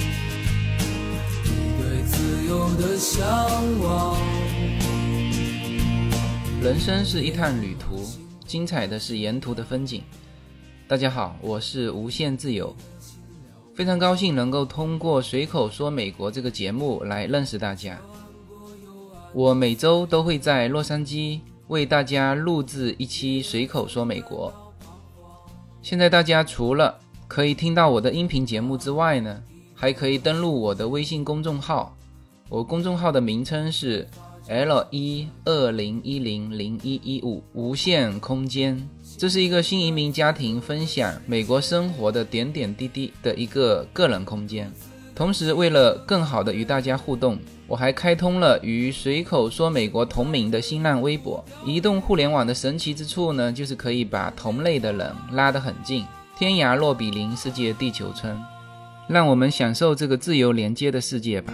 [1.80, 3.26] 对自由的向
[3.80, 4.14] 往。
[6.60, 8.04] 人生是一趟旅途，
[8.46, 10.02] 精彩的是沿途的风景。
[10.86, 12.76] 大家好，我是无限自由。
[13.78, 17.96] 非常高兴能够通过《随口说美国》这个节目来认识大家。
[19.32, 21.38] 我每周都会在洛杉矶
[21.68, 24.52] 为大家录制一期《随口说美国》。
[25.80, 29.40] 现在大家除了可以听到我的音频节目之外呢，
[29.76, 31.96] 还可以登录我的微信公众号。
[32.48, 34.04] 我公众号的名称是
[34.48, 38.88] L 一二零一零零一一五无限空间。
[39.18, 44.72] 这是一个新移民家庭分享美国生活的点点滴滴的一个个人空间。
[45.12, 51.44] 同时，为了更好的与大家互动，我还开通了与“随口说美国”同名的新浪微博。
[51.66, 56.06] 移动互联网的神奇之处呢，就是可以把同类的人拉得很近，
[56.38, 58.40] 天涯若比邻，世界地球村。
[59.08, 61.52] 让我们享受这个自由连接的世界吧。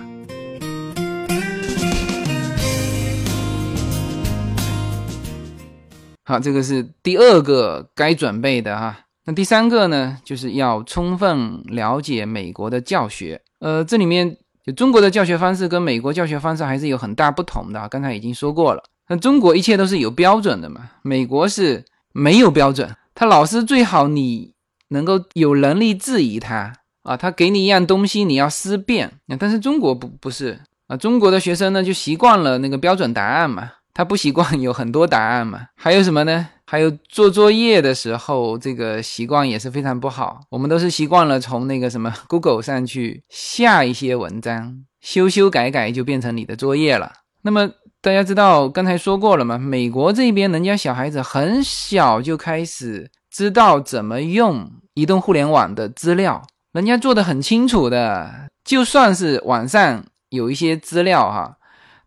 [6.24, 8.98] 好，这个是第二个该准备的哈。
[9.26, 13.40] 那第三个呢，就是要充分了解美国的教学。
[13.60, 17.88] 呃，这里面就中国的教学方式跟美国教学方式还是有很大不同的。
[17.88, 22.90] 刚才已经说过了，那中国一切都是有标准的嘛，美国是没有标准。
[23.14, 24.52] 他老师最好你
[24.88, 29.12] 能够有能力质疑他啊，他给你一样东西，你要思辨。
[29.38, 33.70] 但是中国不不是啊，中国的学生呢就习惯了那个标准答案嘛。
[33.94, 35.60] 他不习惯有很多答案嘛？
[35.80, 36.48] 还有什么呢？
[36.66, 40.40] 还有做作业的时候，这个习惯也是非常不好。
[40.50, 47.12] 我们都是习惯了从那个什么 Google 上去下一些文章，修修改改就变成你的作业了。
[47.42, 49.56] 那么大家知道刚才说过了吗？
[49.56, 61.58] 美国这边人家小孩子很小就开始知道怎么用移动互联网的资料人家做的很清楚的，就算是网上有一些资料哈，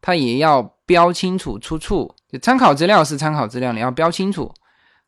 [0.01, 2.15] 他也要标清楚出处。
[2.31, 4.51] 就参考资料是参考资料，你要标清楚，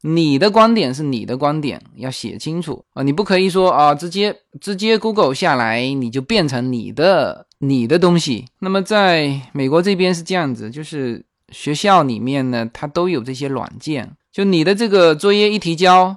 [0.03, 3.01] 你的观点是你的观点，要写清楚啊！
[3.01, 8.45] 你不可以说啊，直接直接 Google 下来，你就变成你的你的东西。
[8.59, 16.15] 那么在美国这边是这样子，就是学校里面呢，它都有这些软件，就你的这个作业一提交。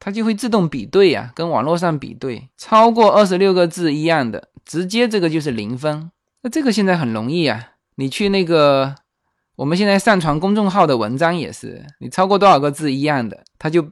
[0.00, 6.12] 它就会自动比对呀，跟网络上比对，超过二十六个字一样的，直接这个就是零分。
[6.40, 8.94] 那这个现在很容易啊，你去那个
[9.56, 13.84] 我们现在上传公众号的文章也是，你超过多少个字一样的，它就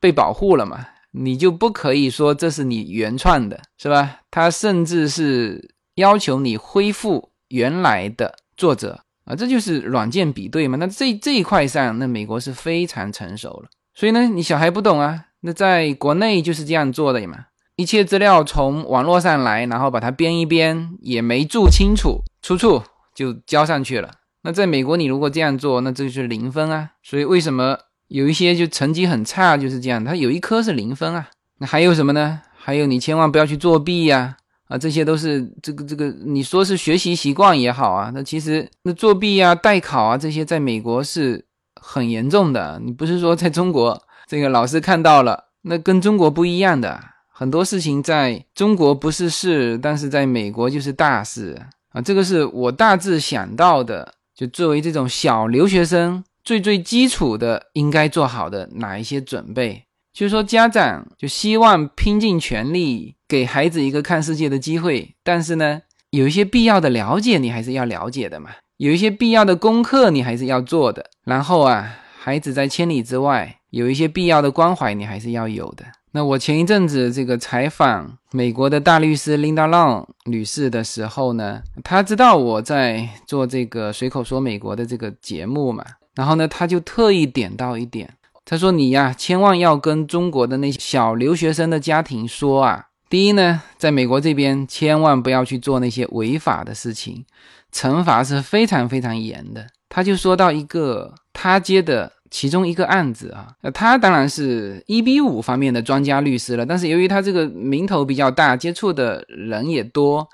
[0.00, 4.20] 被保护了嘛，你就不可以说这是你原创的，是吧？
[4.30, 10.76] 它甚至是要求你恢复原来的作者啊，这就是软件比对嘛。
[10.76, 13.70] 那这这一块上，那美国是非常成熟了。
[13.94, 15.24] 所以呢，你小孩不懂啊。
[15.40, 22.82] 那在国内就是这样做的嘛，一切资料从网络上来，然后把它编一编，也没注清楚出处
[23.18, 24.08] 就交上去了。
[24.42, 26.90] 那在美国，你如果这样做，那这就是零分啊。
[27.02, 27.76] 所以为什么
[28.06, 30.04] 有一些就成绩很差就是这样？
[30.04, 31.28] 他有一科是零分啊。
[31.58, 32.40] 那还有什么呢？
[32.56, 34.36] 还有你千万不要去作弊呀！
[34.68, 42.80] 啊，这些都是这个这个，你说是学习习惯也好啊，那其实那作弊啊、代考啊这些，在美国是很严重的。
[42.84, 44.00] 你不是说在中国？
[44.28, 47.02] 这个老师看到了，那跟中国不一样的
[47.32, 52.00] 很多事情，在中国不是事，但是在美国就是大事啊！
[52.00, 59.84] 这个是我大致想到的，就作为这种小留学生最最基础的应该做好的哪一些准备？
[60.12, 71.10] 就是说，家长就希望拼尽全力给孩子一个看世界的机会，但是呢，有一些必要的了解你还是要了解的嘛，有一些必要的功课你还是要做的。
[71.24, 73.57] 然后啊，孩子在千里之外。
[73.70, 75.84] 有一些必要的关怀，你还是要有的。
[76.12, 88.14] 那我前一阵子这个采访美国的大律师 Linda Long 女士的时候呢，她知道我在做这个随口说美国的这个节目嘛，然后呢，她就特意点到一点，
[88.46, 97.26] 她说你呀，千万要跟中国的那些小留学生的家庭说啊，第一呢，在美国这边千万不要去做那些违法的事情，
[97.70, 99.66] 惩罚是非常非常严的。
[99.90, 102.12] 他就说到一个他接的。
[102.30, 110.28] 其中一个案子啊，那他当然是一比五方面的专家律师了，但是由于他这个名头比较大，接触的人也多，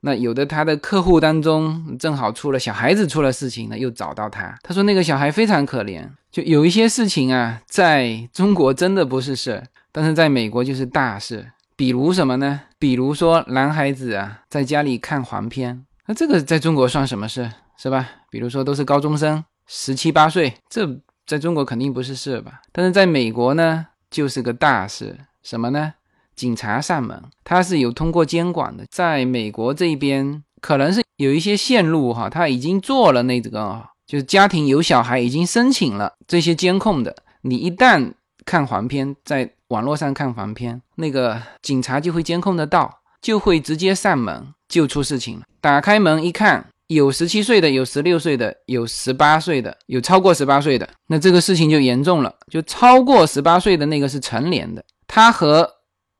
[0.00, 4.54] 那有的他的客户当中正好出了小孩子出了事情呢，又找到他。
[4.62, 11.50] 他说那个小孩非常可怜，就有一些事情啊，在中国真的不是事，但是在美国就是大事。
[11.76, 12.60] 比如什么呢？
[12.78, 18.08] 比如说男孩子啊，在家里看黄片，那这个在中国算什么事，是吧？
[18.30, 21.00] 比如说都是高中生，十七八岁，这。
[21.32, 25.18] 在中国肯定不是事吧，但是在美国呢，就是个大事。
[25.42, 25.94] 什么呢？
[26.36, 28.84] 警察上门，他是有通过监管的。
[28.90, 37.16] 在美国这边，可能是有一些线路哈，他已经做了那个，就是家庭有小孩已经申请了这些监控的。
[37.40, 38.12] 你一旦
[38.44, 45.46] 看黄片，在网络上看黄片，那个警察就会监控得到，就会直接上门，就出事情了。
[45.62, 46.66] 打开门一看。
[46.94, 52.34] 有十七岁的，有十六岁的，有十八岁的，有超过十八岁的，那这个事情就严重了。
[52.50, 55.68] 就超过十八岁的那个是成年的，他和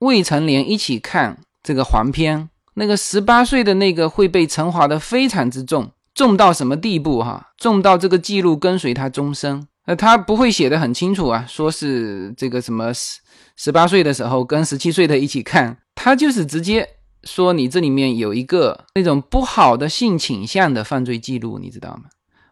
[0.01, 7.53] 未成年一起看这个黄片，那个十八岁的那个会被惩罚的非常之重，重到什么地步哈？
[7.59, 9.67] 重到这个记录跟随他终生。
[9.87, 13.21] 那他不会写的很清楚啊，说是这个什么十
[13.57, 16.89] 十八岁的时候跟十七岁的一起看，他就是直接。
[17.25, 22.05] 说你这里面有一个那种不好的性倾向的犯罪记录，你知道吗？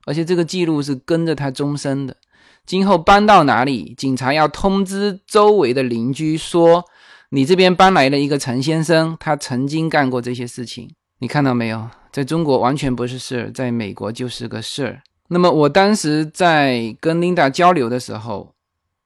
[0.06, 2.16] 而且这个记录是跟着他终身的。
[2.64, 6.84] 今后搬到哪里，警察要通知周围的邻居说，
[7.30, 10.90] 你这边搬来了一个陈先生，他曾经干过这些事情。
[11.18, 11.88] 你看到没有？
[12.12, 15.02] 在中国完全不是事儿，在美国就是个事儿。
[15.28, 18.54] 那么我当时在跟 Linda 交流的时候，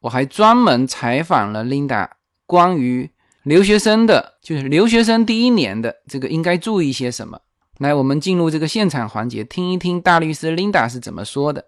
[0.00, 2.08] 我还专门采访了 Linda
[2.46, 3.10] 关于。
[3.44, 7.38] 留学生的就是留学生第一年的这个应该注意些什么？
[7.78, 11.66] 来，我们进入这个现场环节，听一听大律师 Linda 是怎么说的。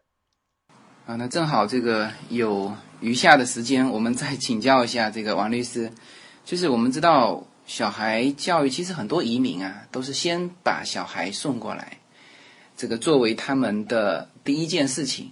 [1.04, 5.92] 啊，那正好这个有余下的时间，我们再请教一下这个王律师。
[6.46, 11.98] 就是我们知道，小孩教育其实很多移民啊，都是先把小孩送过来，
[12.74, 15.30] 这个作为他们的第一件事情，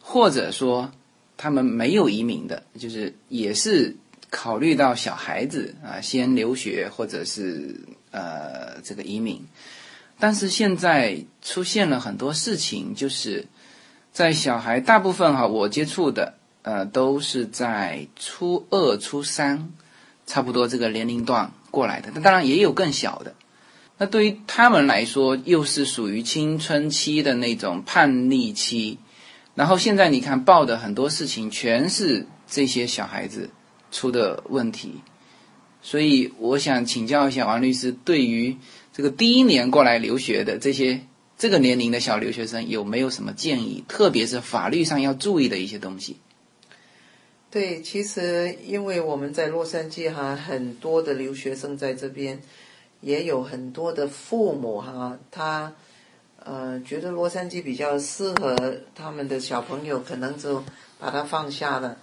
[0.00, 0.90] 或者说
[1.36, 3.94] 他们没有移民的，就是也是。
[4.30, 7.76] 考虑到小孩子啊，先留学或者是
[8.10, 9.46] 呃这个移民，
[10.18, 13.46] 但是现在出现了很多事情，就是
[14.12, 19.72] 在小孩大部分哈，我接触的呃都是在初二、初三
[20.26, 23.34] 差不多这个年龄段过来的，那当然也有更小的。
[23.98, 28.98] 那对于他们来说，又是属于青春期的那种叛逆期。
[29.54, 33.48] 然后现在你看报的很多事情，全是这些小孩子
[33.90, 35.00] 出的问题。
[35.82, 38.56] 所以我想请教一下王律师，对于
[38.92, 41.00] 这个第一年过来留学的这些
[41.38, 43.84] 这个年龄的小留学生，有没有什么建议？
[43.86, 46.16] 特别是法律上要注意的一些东西。
[47.48, 52.40] 对，其实因为我们在洛杉矶哈，很多的留学生在这边，
[53.00, 55.72] 也有很多的父母哈，他
[56.44, 60.62] 呃觉得洛杉矶比较适合他们的小朋友，可能就
[60.98, 61.96] 把他放下了，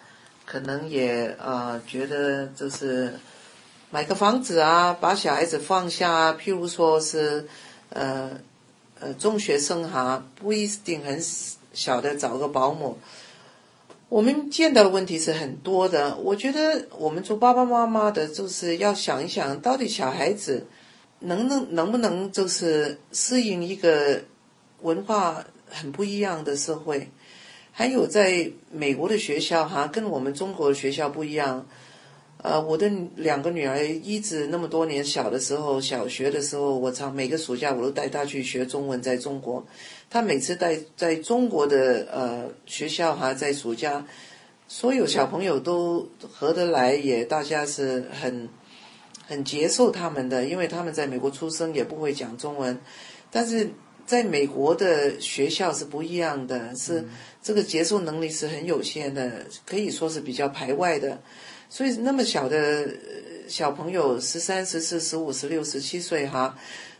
[0.46, 3.14] 可能也呃觉得就是
[3.90, 7.48] 买个房子啊，把小孩子放下啊，譬如说是
[7.90, 8.32] 呃
[9.00, 11.20] 呃中学生哈，不一定很
[11.74, 12.98] 小的找个保姆。
[14.10, 20.68] 我们见到的问题是很多的，我觉得我们做爸爸妈妈的，就是要想一想，到底小孩子
[21.20, 24.22] 能能能不能就是适应一个
[24.82, 27.10] 文化很不一样的社会，
[27.76, 31.66] 还有在美国的学校哈，跟我们中国的学校不一样。
[32.38, 39.66] 呃，我的两个女儿一直那么多年小的时候，小学的时候，我常每个暑假我都带她去学中文，在中国，
[40.10, 44.06] 她每次带在中国的呃学校哈，在暑假，
[44.68, 48.50] 所有小朋友都合得来，也大家是很
[49.26, 52.78] 很接受他们的，因为他们在美国出生，也不会讲中文，
[53.32, 53.70] 但是
[54.06, 57.06] 在美国的学校是不一样的，是
[57.42, 61.22] 这个接受能力是很有限的，可以说是比较排外的。
[61.70, 62.88] 所以那么小的
[63.48, 66.56] 小朋友，十三、十四、十五、十六、十七岁哈，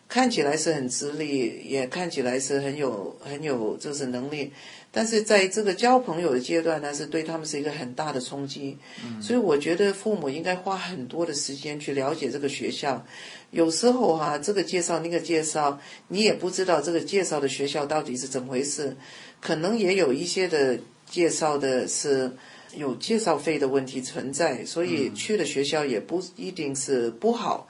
[0.08, 4.52] 看起来是很直立，也看起来是很有很有就是能力，
[4.92, 8.78] 但是在这个交朋友的阶段呢，是对他们是一个很大的冲击。
[9.22, 13.06] 所以我觉得父母应该花很多的时间去了解这个学校。
[13.54, 15.80] 有时候哈，这个介绍那个介绍，
[16.10, 18.98] 你也不知道这个介绍的学校到底是怎么回事，
[19.40, 20.78] 可能也有一些的
[21.10, 22.34] 介绍的是。
[22.76, 27.68] 有介绍费的问题存在，所以去的学校也不一定是不好，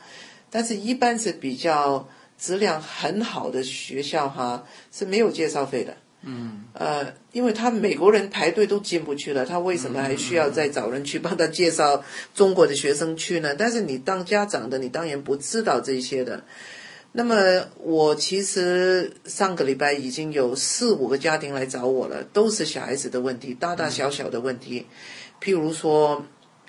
[0.50, 2.08] 但是一般是比较
[2.40, 5.98] 质量很好的学校哈是没有介绍费的。
[6.24, 6.64] 嗯。
[6.74, 12.04] 呃，因为他美国人排队都进不去了，他为什么还需要再找人去帮他介绍
[12.34, 13.54] 中国的学生去呢？
[13.54, 16.44] 但是你当家长的，你当然不知道这些的。
[17.16, 17.36] 那么
[17.78, 24.88] 我其实上个礼拜已经有四五个家庭来找我了，都是小孩子的问题，大大小小的问题，
[25.40, 26.26] 譬如说，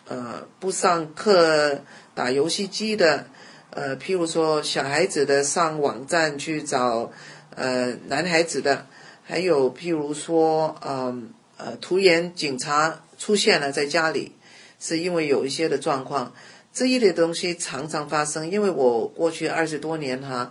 [0.06, 1.80] 呃，不上课
[2.14, 3.24] 打游戏机的，
[3.70, 7.10] 呃，譬如说小孩子的上网站去找，
[7.54, 8.86] 呃，男孩子的，
[9.26, 14.32] 还有譬如说，嗯，呃，突然警察出现了在家里，
[14.78, 16.34] 是因为有一些的状况。
[16.74, 20.50] 这一类东西常常发生，因为我过去二十多年哈，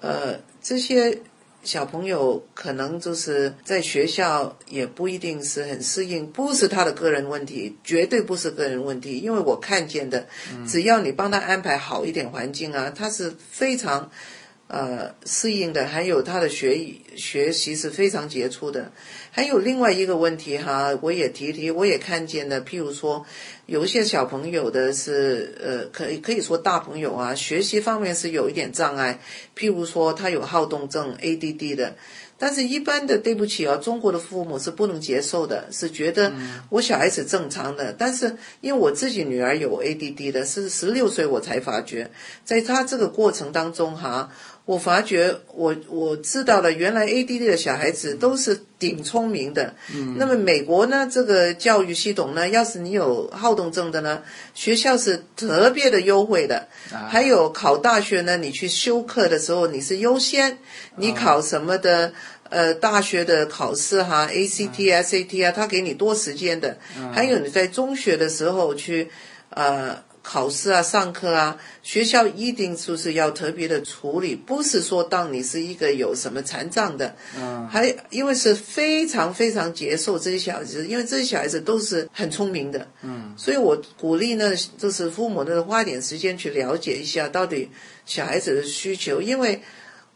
[0.00, 1.18] 呃，这些
[1.62, 10.26] 小朋友可能就是在学校也不一定是很适应，不是他的个人问题，绝对不是个人问题，因为我看见的，
[10.66, 14.10] 只要你帮他安排好一点环境啊，他是非常。
[14.66, 16.78] 呃，适应的，还有他的学
[17.14, 18.90] 学习是非常杰出的。
[19.30, 23.24] 还有另外一个问题哈，我也提提，我也看见的，譬如说，
[23.66, 29.20] 有一些小朋友的是，呃，可以可以说大朋友啊，学习方面是有一点障碍，
[29.56, 31.94] 譬如说他有好动症 ADD 的。
[32.36, 36.32] 但是，一般的对不起啊，中国的父母是不能接受的，是觉得
[36.68, 37.92] 我小孩子正常的。
[37.92, 42.10] 但是，因为我自己女儿有 ADD 的，是十六岁我才发觉，
[42.44, 44.30] 在她这个过程当中哈。
[44.66, 49.74] 我发觉，我我知道了，原来 ADD 的小孩子都是顶聪明的。
[49.94, 50.16] 嗯。
[50.18, 54.22] 那么美国呢，这个教育系统呢，要是你有好动症的呢，
[54.54, 56.66] 学校是特别的优惠的。
[56.90, 57.04] 啊。
[57.10, 60.56] 还有考大学呢，你去修课的时候你是优先，
[60.96, 62.14] 你考什么的
[62.48, 66.78] 呃大学的考试哈，ACT、SAT 啊，他给你多时间的。
[66.98, 67.12] 嗯。
[67.12, 69.10] 还有你在中学的时候去，
[69.50, 70.02] 呃。
[70.24, 87.68] 考试啊，上课啊，学校一定就是要特别的处理，不是说当你是一个有什么残障的，嗯，还因为是非常非常接受这些小孩子，因为这些小孩子都是很聪明的，嗯，所以我鼓励呢，就是父母呢花点时间去了解一下到底
[88.06, 89.60] 小孩子的需求，因为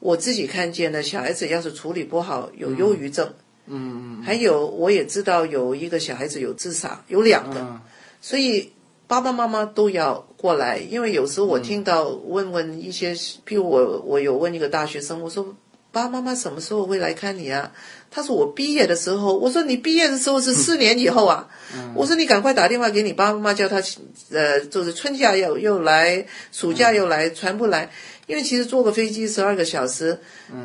[0.00, 3.34] 我自己看见呢，小孩子要是处理不好，有忧郁症，
[3.66, 7.78] 嗯，还有我也知道有一个小孩子有自杀，有两个，
[8.22, 8.72] 所以。
[9.08, 15.56] 爸爸妈妈都要过来，因为有时候我听到问问一些，譬如我我有问一个大学生，我说
[15.90, 17.72] 爸爸妈妈什么时候会来看你啊？
[18.10, 19.36] 他说我毕业的时候。
[19.38, 21.48] 我说你毕业的时候是四年以后啊。
[21.94, 23.82] 我说你赶快打电话给你爸爸妈妈，叫他
[24.30, 27.90] 呃，就是春假又又来，暑假又来，全部来。
[28.26, 30.18] 因为其实坐个飞机十二个小时，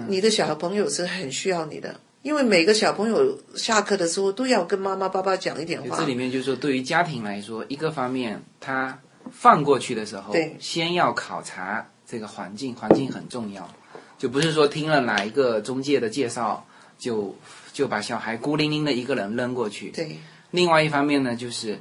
[0.10, 1.96] 你的小朋友是很需要你的。
[2.24, 5.98] 因为每个小朋友下课的时候都要跟妈妈、爸爸讲一点话。
[5.98, 8.98] 这里面就是说，对于家庭来说，一个方面他
[9.30, 13.70] 放过去的时候，先要考察这个环境，环境很重要，
[14.18, 16.66] 就不是说听了哪一个中介的介绍，
[16.98, 17.36] 就
[17.74, 19.90] 就把小孩孤零零的一个人扔过去。
[19.90, 20.18] 对。
[20.52, 21.78] 另外一方面呢，就是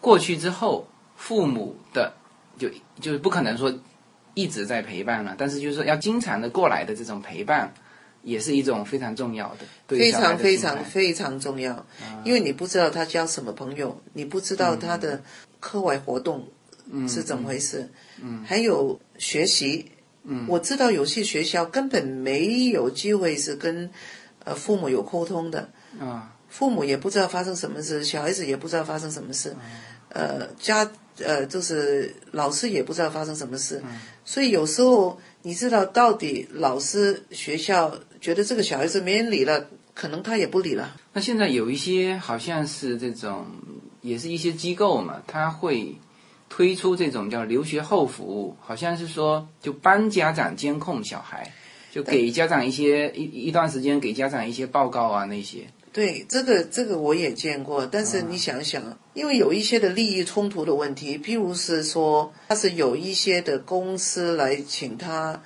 [0.00, 2.12] 过去之后，父母的
[2.58, 2.68] 就
[3.00, 3.72] 就是不可能说
[4.34, 7.72] 一直在陪伴了，但是就是说要经常的过来的这种陪伴。
[8.24, 11.86] 也是一种非常重要的，非常非常非常重要，
[12.24, 15.22] 因为你不知道他交什么朋友，你不知道他的
[15.60, 16.48] 课外活动
[17.06, 17.86] 是怎么回事，
[18.22, 19.90] 嗯，还有学习，
[20.24, 23.90] 嗯，我知道有些学校根本没有机会是跟
[24.42, 25.68] 呃父母有沟通的，
[26.00, 29.54] 啊，父母也不知道发生什么事，小孩子也不知道发生什么事，
[30.08, 33.82] 呃，家呃就是老师也不知道发生什么事，
[34.24, 37.94] 所以有时候你知道到底老师学校。
[38.24, 40.96] 觉得这个小孩子没人理了，可能他也不理了。
[41.12, 43.44] 那现在有一些好像是这种，
[44.00, 45.94] 也是一些机构嘛，他会
[46.48, 51.52] 推出这种叫留学后服务，好像是说就帮家长监控小孩，
[51.92, 55.66] 就给家长一些一一段时间给家长一些报告啊那些。
[55.92, 65.42] 对，这个这个我也见过，但是你想想，因为有一些的利益冲突的问题，譬如是说他是有一些的公司来请他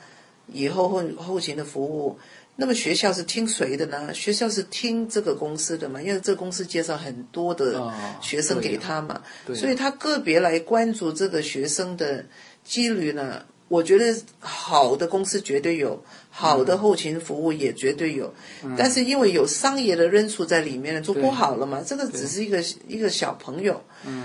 [0.47, 2.17] 以后后后勤的服务。
[2.61, 4.13] 那么学校是听谁的呢？
[4.13, 6.03] 学校是听这个公司的嘛？
[6.03, 7.89] 因为这个公司介绍很多的
[8.21, 9.23] 学生给他嘛，
[9.55, 12.27] 所以他个别来关注这个学生的
[12.65, 13.45] 几率呢？
[13.69, 18.35] 我觉得好的公司绝对有，好的后勤服务也绝对有，
[18.77, 21.81] 但是因为有商业的因素在里面就不好了嘛。
[21.87, 23.81] 这个只是一个一个小朋友，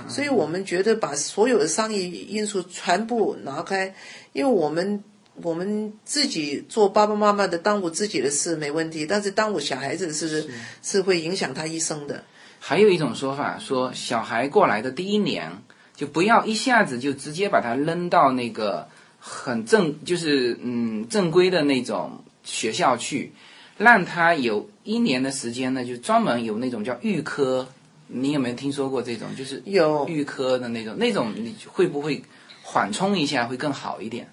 [0.10, 3.94] 所以我们觉得把所有的商业因素全部拿开，
[4.32, 5.04] 因为我们。
[5.42, 10.48] 我们自己做爸爸妈妈的耽误自己的事没问题，但是耽误小孩子是
[10.82, 12.24] 是会影响他一生的。
[12.60, 15.52] 还有一种说法说，小孩过来的第一年
[15.96, 18.88] 就不要一下子就直接把他扔到那个
[19.20, 23.34] 很正就是嗯正规的那种学校去，
[23.78, 27.68] 让他有一年的时间呢，就专门有那种叫预科。
[28.08, 29.36] 你有没有听说过这种？
[29.36, 32.22] 就是有预科的那种，那种你会不会
[32.62, 34.30] 缓冲一下会更好一点？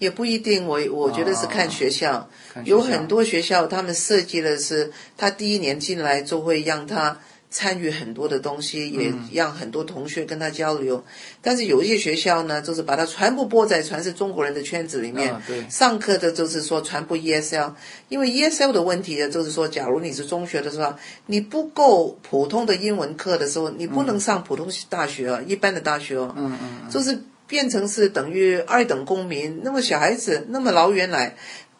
[0.00, 2.28] 也不一定，我我觉得是看学校，
[2.64, 7.18] 有很多学校他们设计的是，他第一年进来就会让他
[7.50, 11.04] 参与很多的东西，也让很多同学跟他交流。
[11.42, 15.34] 但是有一些学校呢，就是把它全部播在全是中国人的圈子里面，
[15.68, 17.74] 上课的就是说全部 ESL，
[18.08, 20.94] 因为 ESL 的问题呢，就是说，假如你是中学的时候，
[21.26, 26.34] 你不够普通的英文课的时候，你不能上普通大学啊，一般的大学哦，
[26.90, 27.20] 就是。
[27.50, 31.34] 变成是等于二等公民，那么小孩子那么老远来，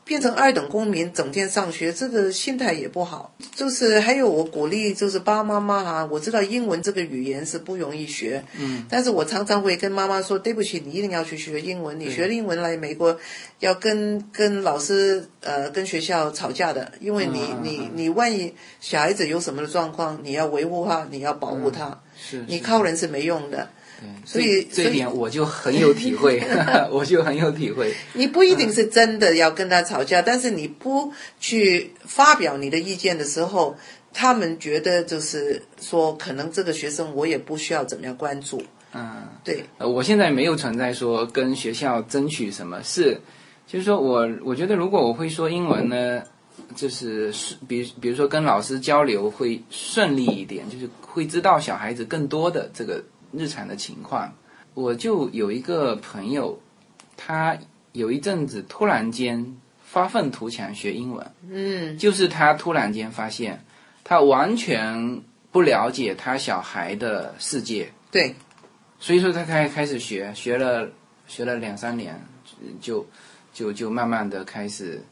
[0.05, 3.33] 变成二等公民，整天上学，这个心态也不好。
[3.55, 13.17] 就是还有我鼓励，就是爸爸妈妈哈，我知道英文这个语言是不容易学，嗯，但是我常常会跟妈妈说，对不起，你一定要去学英文，你学英文来美国，
[13.61, 23.71] 要跟跟老师呃跟学校吵架的，因为你你你万一小孩子有什么的状况，你要维护他，你要保护他，是，你靠人是没用的。
[24.25, 26.43] 所以这一点我就很有体会，
[26.91, 27.93] 我就很有体会。
[28.15, 33.77] 你不一定是真的要跟他吵架，但是你不去发表你的意见的时候，
[34.13, 38.63] 他们觉得就是说，可能这个学生我也不需要怎么样关注。
[38.95, 39.65] 嗯，对。
[39.79, 43.21] 呃，我现在没有存在说跟学校争取什么事，
[43.67, 46.23] 就是说我我觉得如果我会说英文呢，
[46.75, 47.33] 就是
[47.69, 53.03] 比比如说跟老师交流会顺利一点，就是会知道小孩子更多的这个。
[53.33, 54.33] 日常的情况，
[54.75, 56.61] 我就有一个朋友，
[57.17, 57.57] 他
[57.93, 63.65] 有一阵子突然间发愤图强学英文，嗯，就是他突然间发现，
[64.05, 65.23] 他完全
[65.53, 68.35] 不了解他小孩的世界，对，
[68.99, 70.89] 所以说他开开始学，学了
[71.27, 72.21] 学了两三年，
[72.81, 73.07] 就
[73.53, 75.03] 就就慢慢的开始，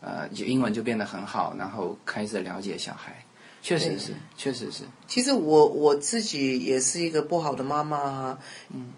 [0.00, 3.24] 呃，就英文就变得很好，然后开始了解小孩。
[3.66, 4.84] 确实是，确实是。
[5.08, 8.38] 其实我我自己也是一个不好的妈妈啊。
[8.72, 8.92] 嗯。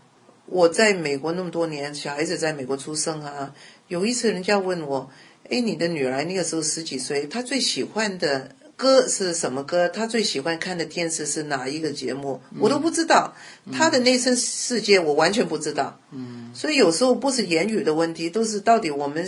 [0.44, 3.54] 我在美国那么多年，小孩子在美国出生啊。
[3.86, 5.10] 有一次人家问我
[5.48, 9.88] ：“哎，你的女儿那个时候十几岁，她最喜欢的歌是什么歌？
[9.88, 13.34] 她最喜欢看的电视是哪一个节目？”我都不知道，
[13.72, 15.98] 她的内心世界我完全不知道。
[16.10, 16.50] 嗯。
[16.54, 19.26] 所以有时候不是言语的问题，都是到底我们。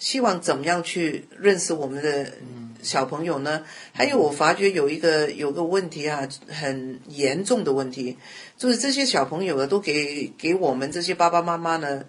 [0.00, 2.32] 希望怎么样去认识我们的
[2.82, 3.62] 小朋友呢？
[3.92, 8.16] 还有，我发觉有一个有个问题啊，很严重的问题，
[8.56, 12.04] 就是这些小朋友呢，都给给我们这些爸爸妈妈呢，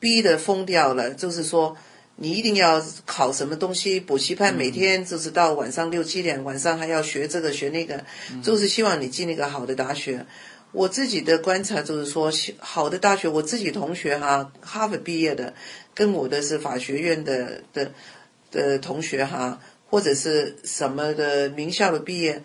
[0.00, 1.10] 逼得疯掉了。
[1.10, 1.76] 就是说，
[2.16, 8.02] 你一定要考什么东西，补习班每天就是到晚上六七点，晚上还要学这个学那个，
[8.42, 10.24] 就是希望你进那个好的大学。
[10.72, 15.52] 我自己的观察就是说，好的大学，我自己同学哈，哈佛毕业的。
[15.96, 17.90] 跟我的是法学院的的
[18.50, 22.42] 的同学哈，或者是什么的名校的毕业，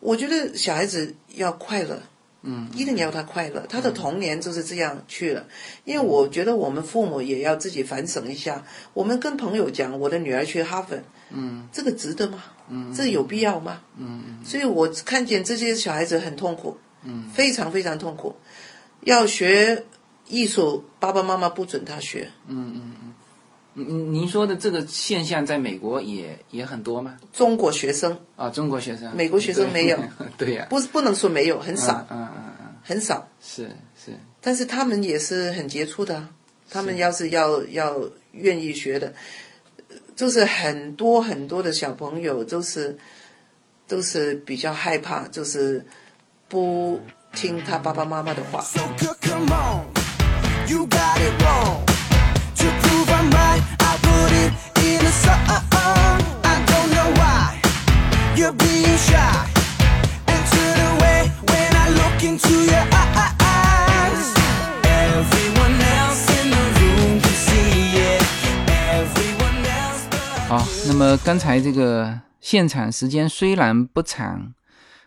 [0.00, 2.02] 我觉得小孩子要快乐，
[2.42, 5.46] 嗯，一定要他快乐，他的童年就是这样去了。
[5.84, 10.98] 因为我觉得我们父母也要自己反省一下，我们跟朋友讲我的女儿去哈佛，
[11.30, 12.42] 嗯，这个值得吗？
[12.68, 13.82] 嗯，这有必要吗？
[13.96, 18.34] 嗯嗯，所以我看见这些小孩子很痛苦，嗯，非常非常痛苦，
[19.02, 19.84] 要学。
[20.30, 22.30] 艺术，爸爸妈妈不准他学。
[22.46, 23.14] 嗯嗯嗯，
[23.74, 27.16] 您您说的这个现象在美国也也很多吗？
[27.32, 29.98] 中国学生啊，中国学生，美国学生没有。
[30.38, 32.06] 对呀，不是不能说没有，很少。
[32.10, 32.28] 嗯嗯
[32.60, 33.28] 嗯，很少。
[33.42, 36.26] 是是，但是他们也是很杰出的。
[36.70, 38.00] 他们要是要要
[38.30, 39.12] 愿意学的，
[40.14, 42.96] 就是很多很多的小朋友都是
[43.88, 45.84] 都是比较害怕，就是
[46.48, 47.00] 不
[47.32, 48.64] 听他爸爸妈妈的话。
[50.70, 51.84] You got it wrong
[52.54, 54.50] to prove i'm right i put it
[54.86, 55.42] in a song
[56.52, 57.58] i don't know why
[58.36, 59.34] you're being shy
[60.32, 61.18] and turn away
[61.50, 64.26] when i look into your eyes
[64.86, 68.22] everyone else in the room can see it
[68.94, 70.06] everyone else
[70.48, 74.54] 好那么刚才这个现场时间虽然不长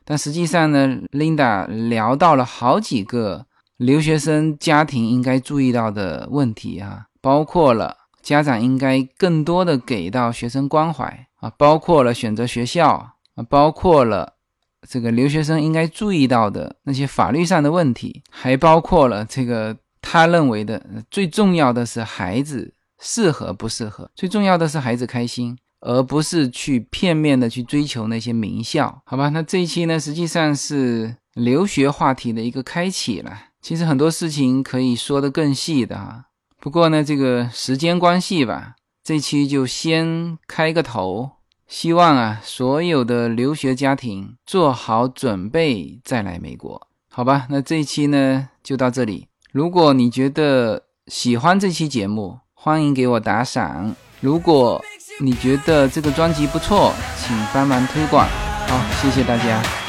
[0.03, 3.45] 但实际上呢 linda 聊到了好几个
[3.78, 14.34] 留学生家庭应该注意到的问题啊，包括了家长应该更多的给到学生关怀啊，包括了选择学校啊，包括了
[14.88, 29.30] 这个留学生应该注意到的那些法律上的问题，还包括了这个他认为的最重要的是孩子适合不适合，最重要的是孩子开心，而不是去片面的去追求那些名校，好吧？
[29.30, 33.32] 那这一期呢，实际上是留学话题的一个开启了。
[33.64, 36.26] 其实很多事情可以说的更细的哈，
[36.59, 41.32] 不过呢，这个时间关系吧，这期就先开个头。
[41.66, 47.47] 希望啊，所有的留学家庭做好准备再来美国，好吧？
[47.49, 49.30] 那这一期呢就到这里。
[49.53, 53.95] 如果你觉得喜欢这期节目，欢迎给我打赏。
[54.20, 54.84] 如果
[55.22, 58.28] 你觉得这个专辑不错，请帮忙推广。
[58.68, 59.83] 好，谢谢大家。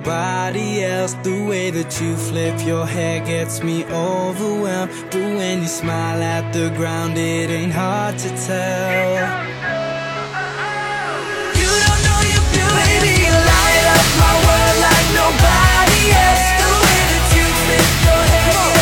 [0.00, 1.14] nobody else.
[1.22, 4.90] The way that you flip your hair gets me overwhelmed.
[5.10, 9.60] But when you smile at the ground, it ain't hard to tell.
[13.50, 18.79] Light up my world like nobody else The way that you flip your hair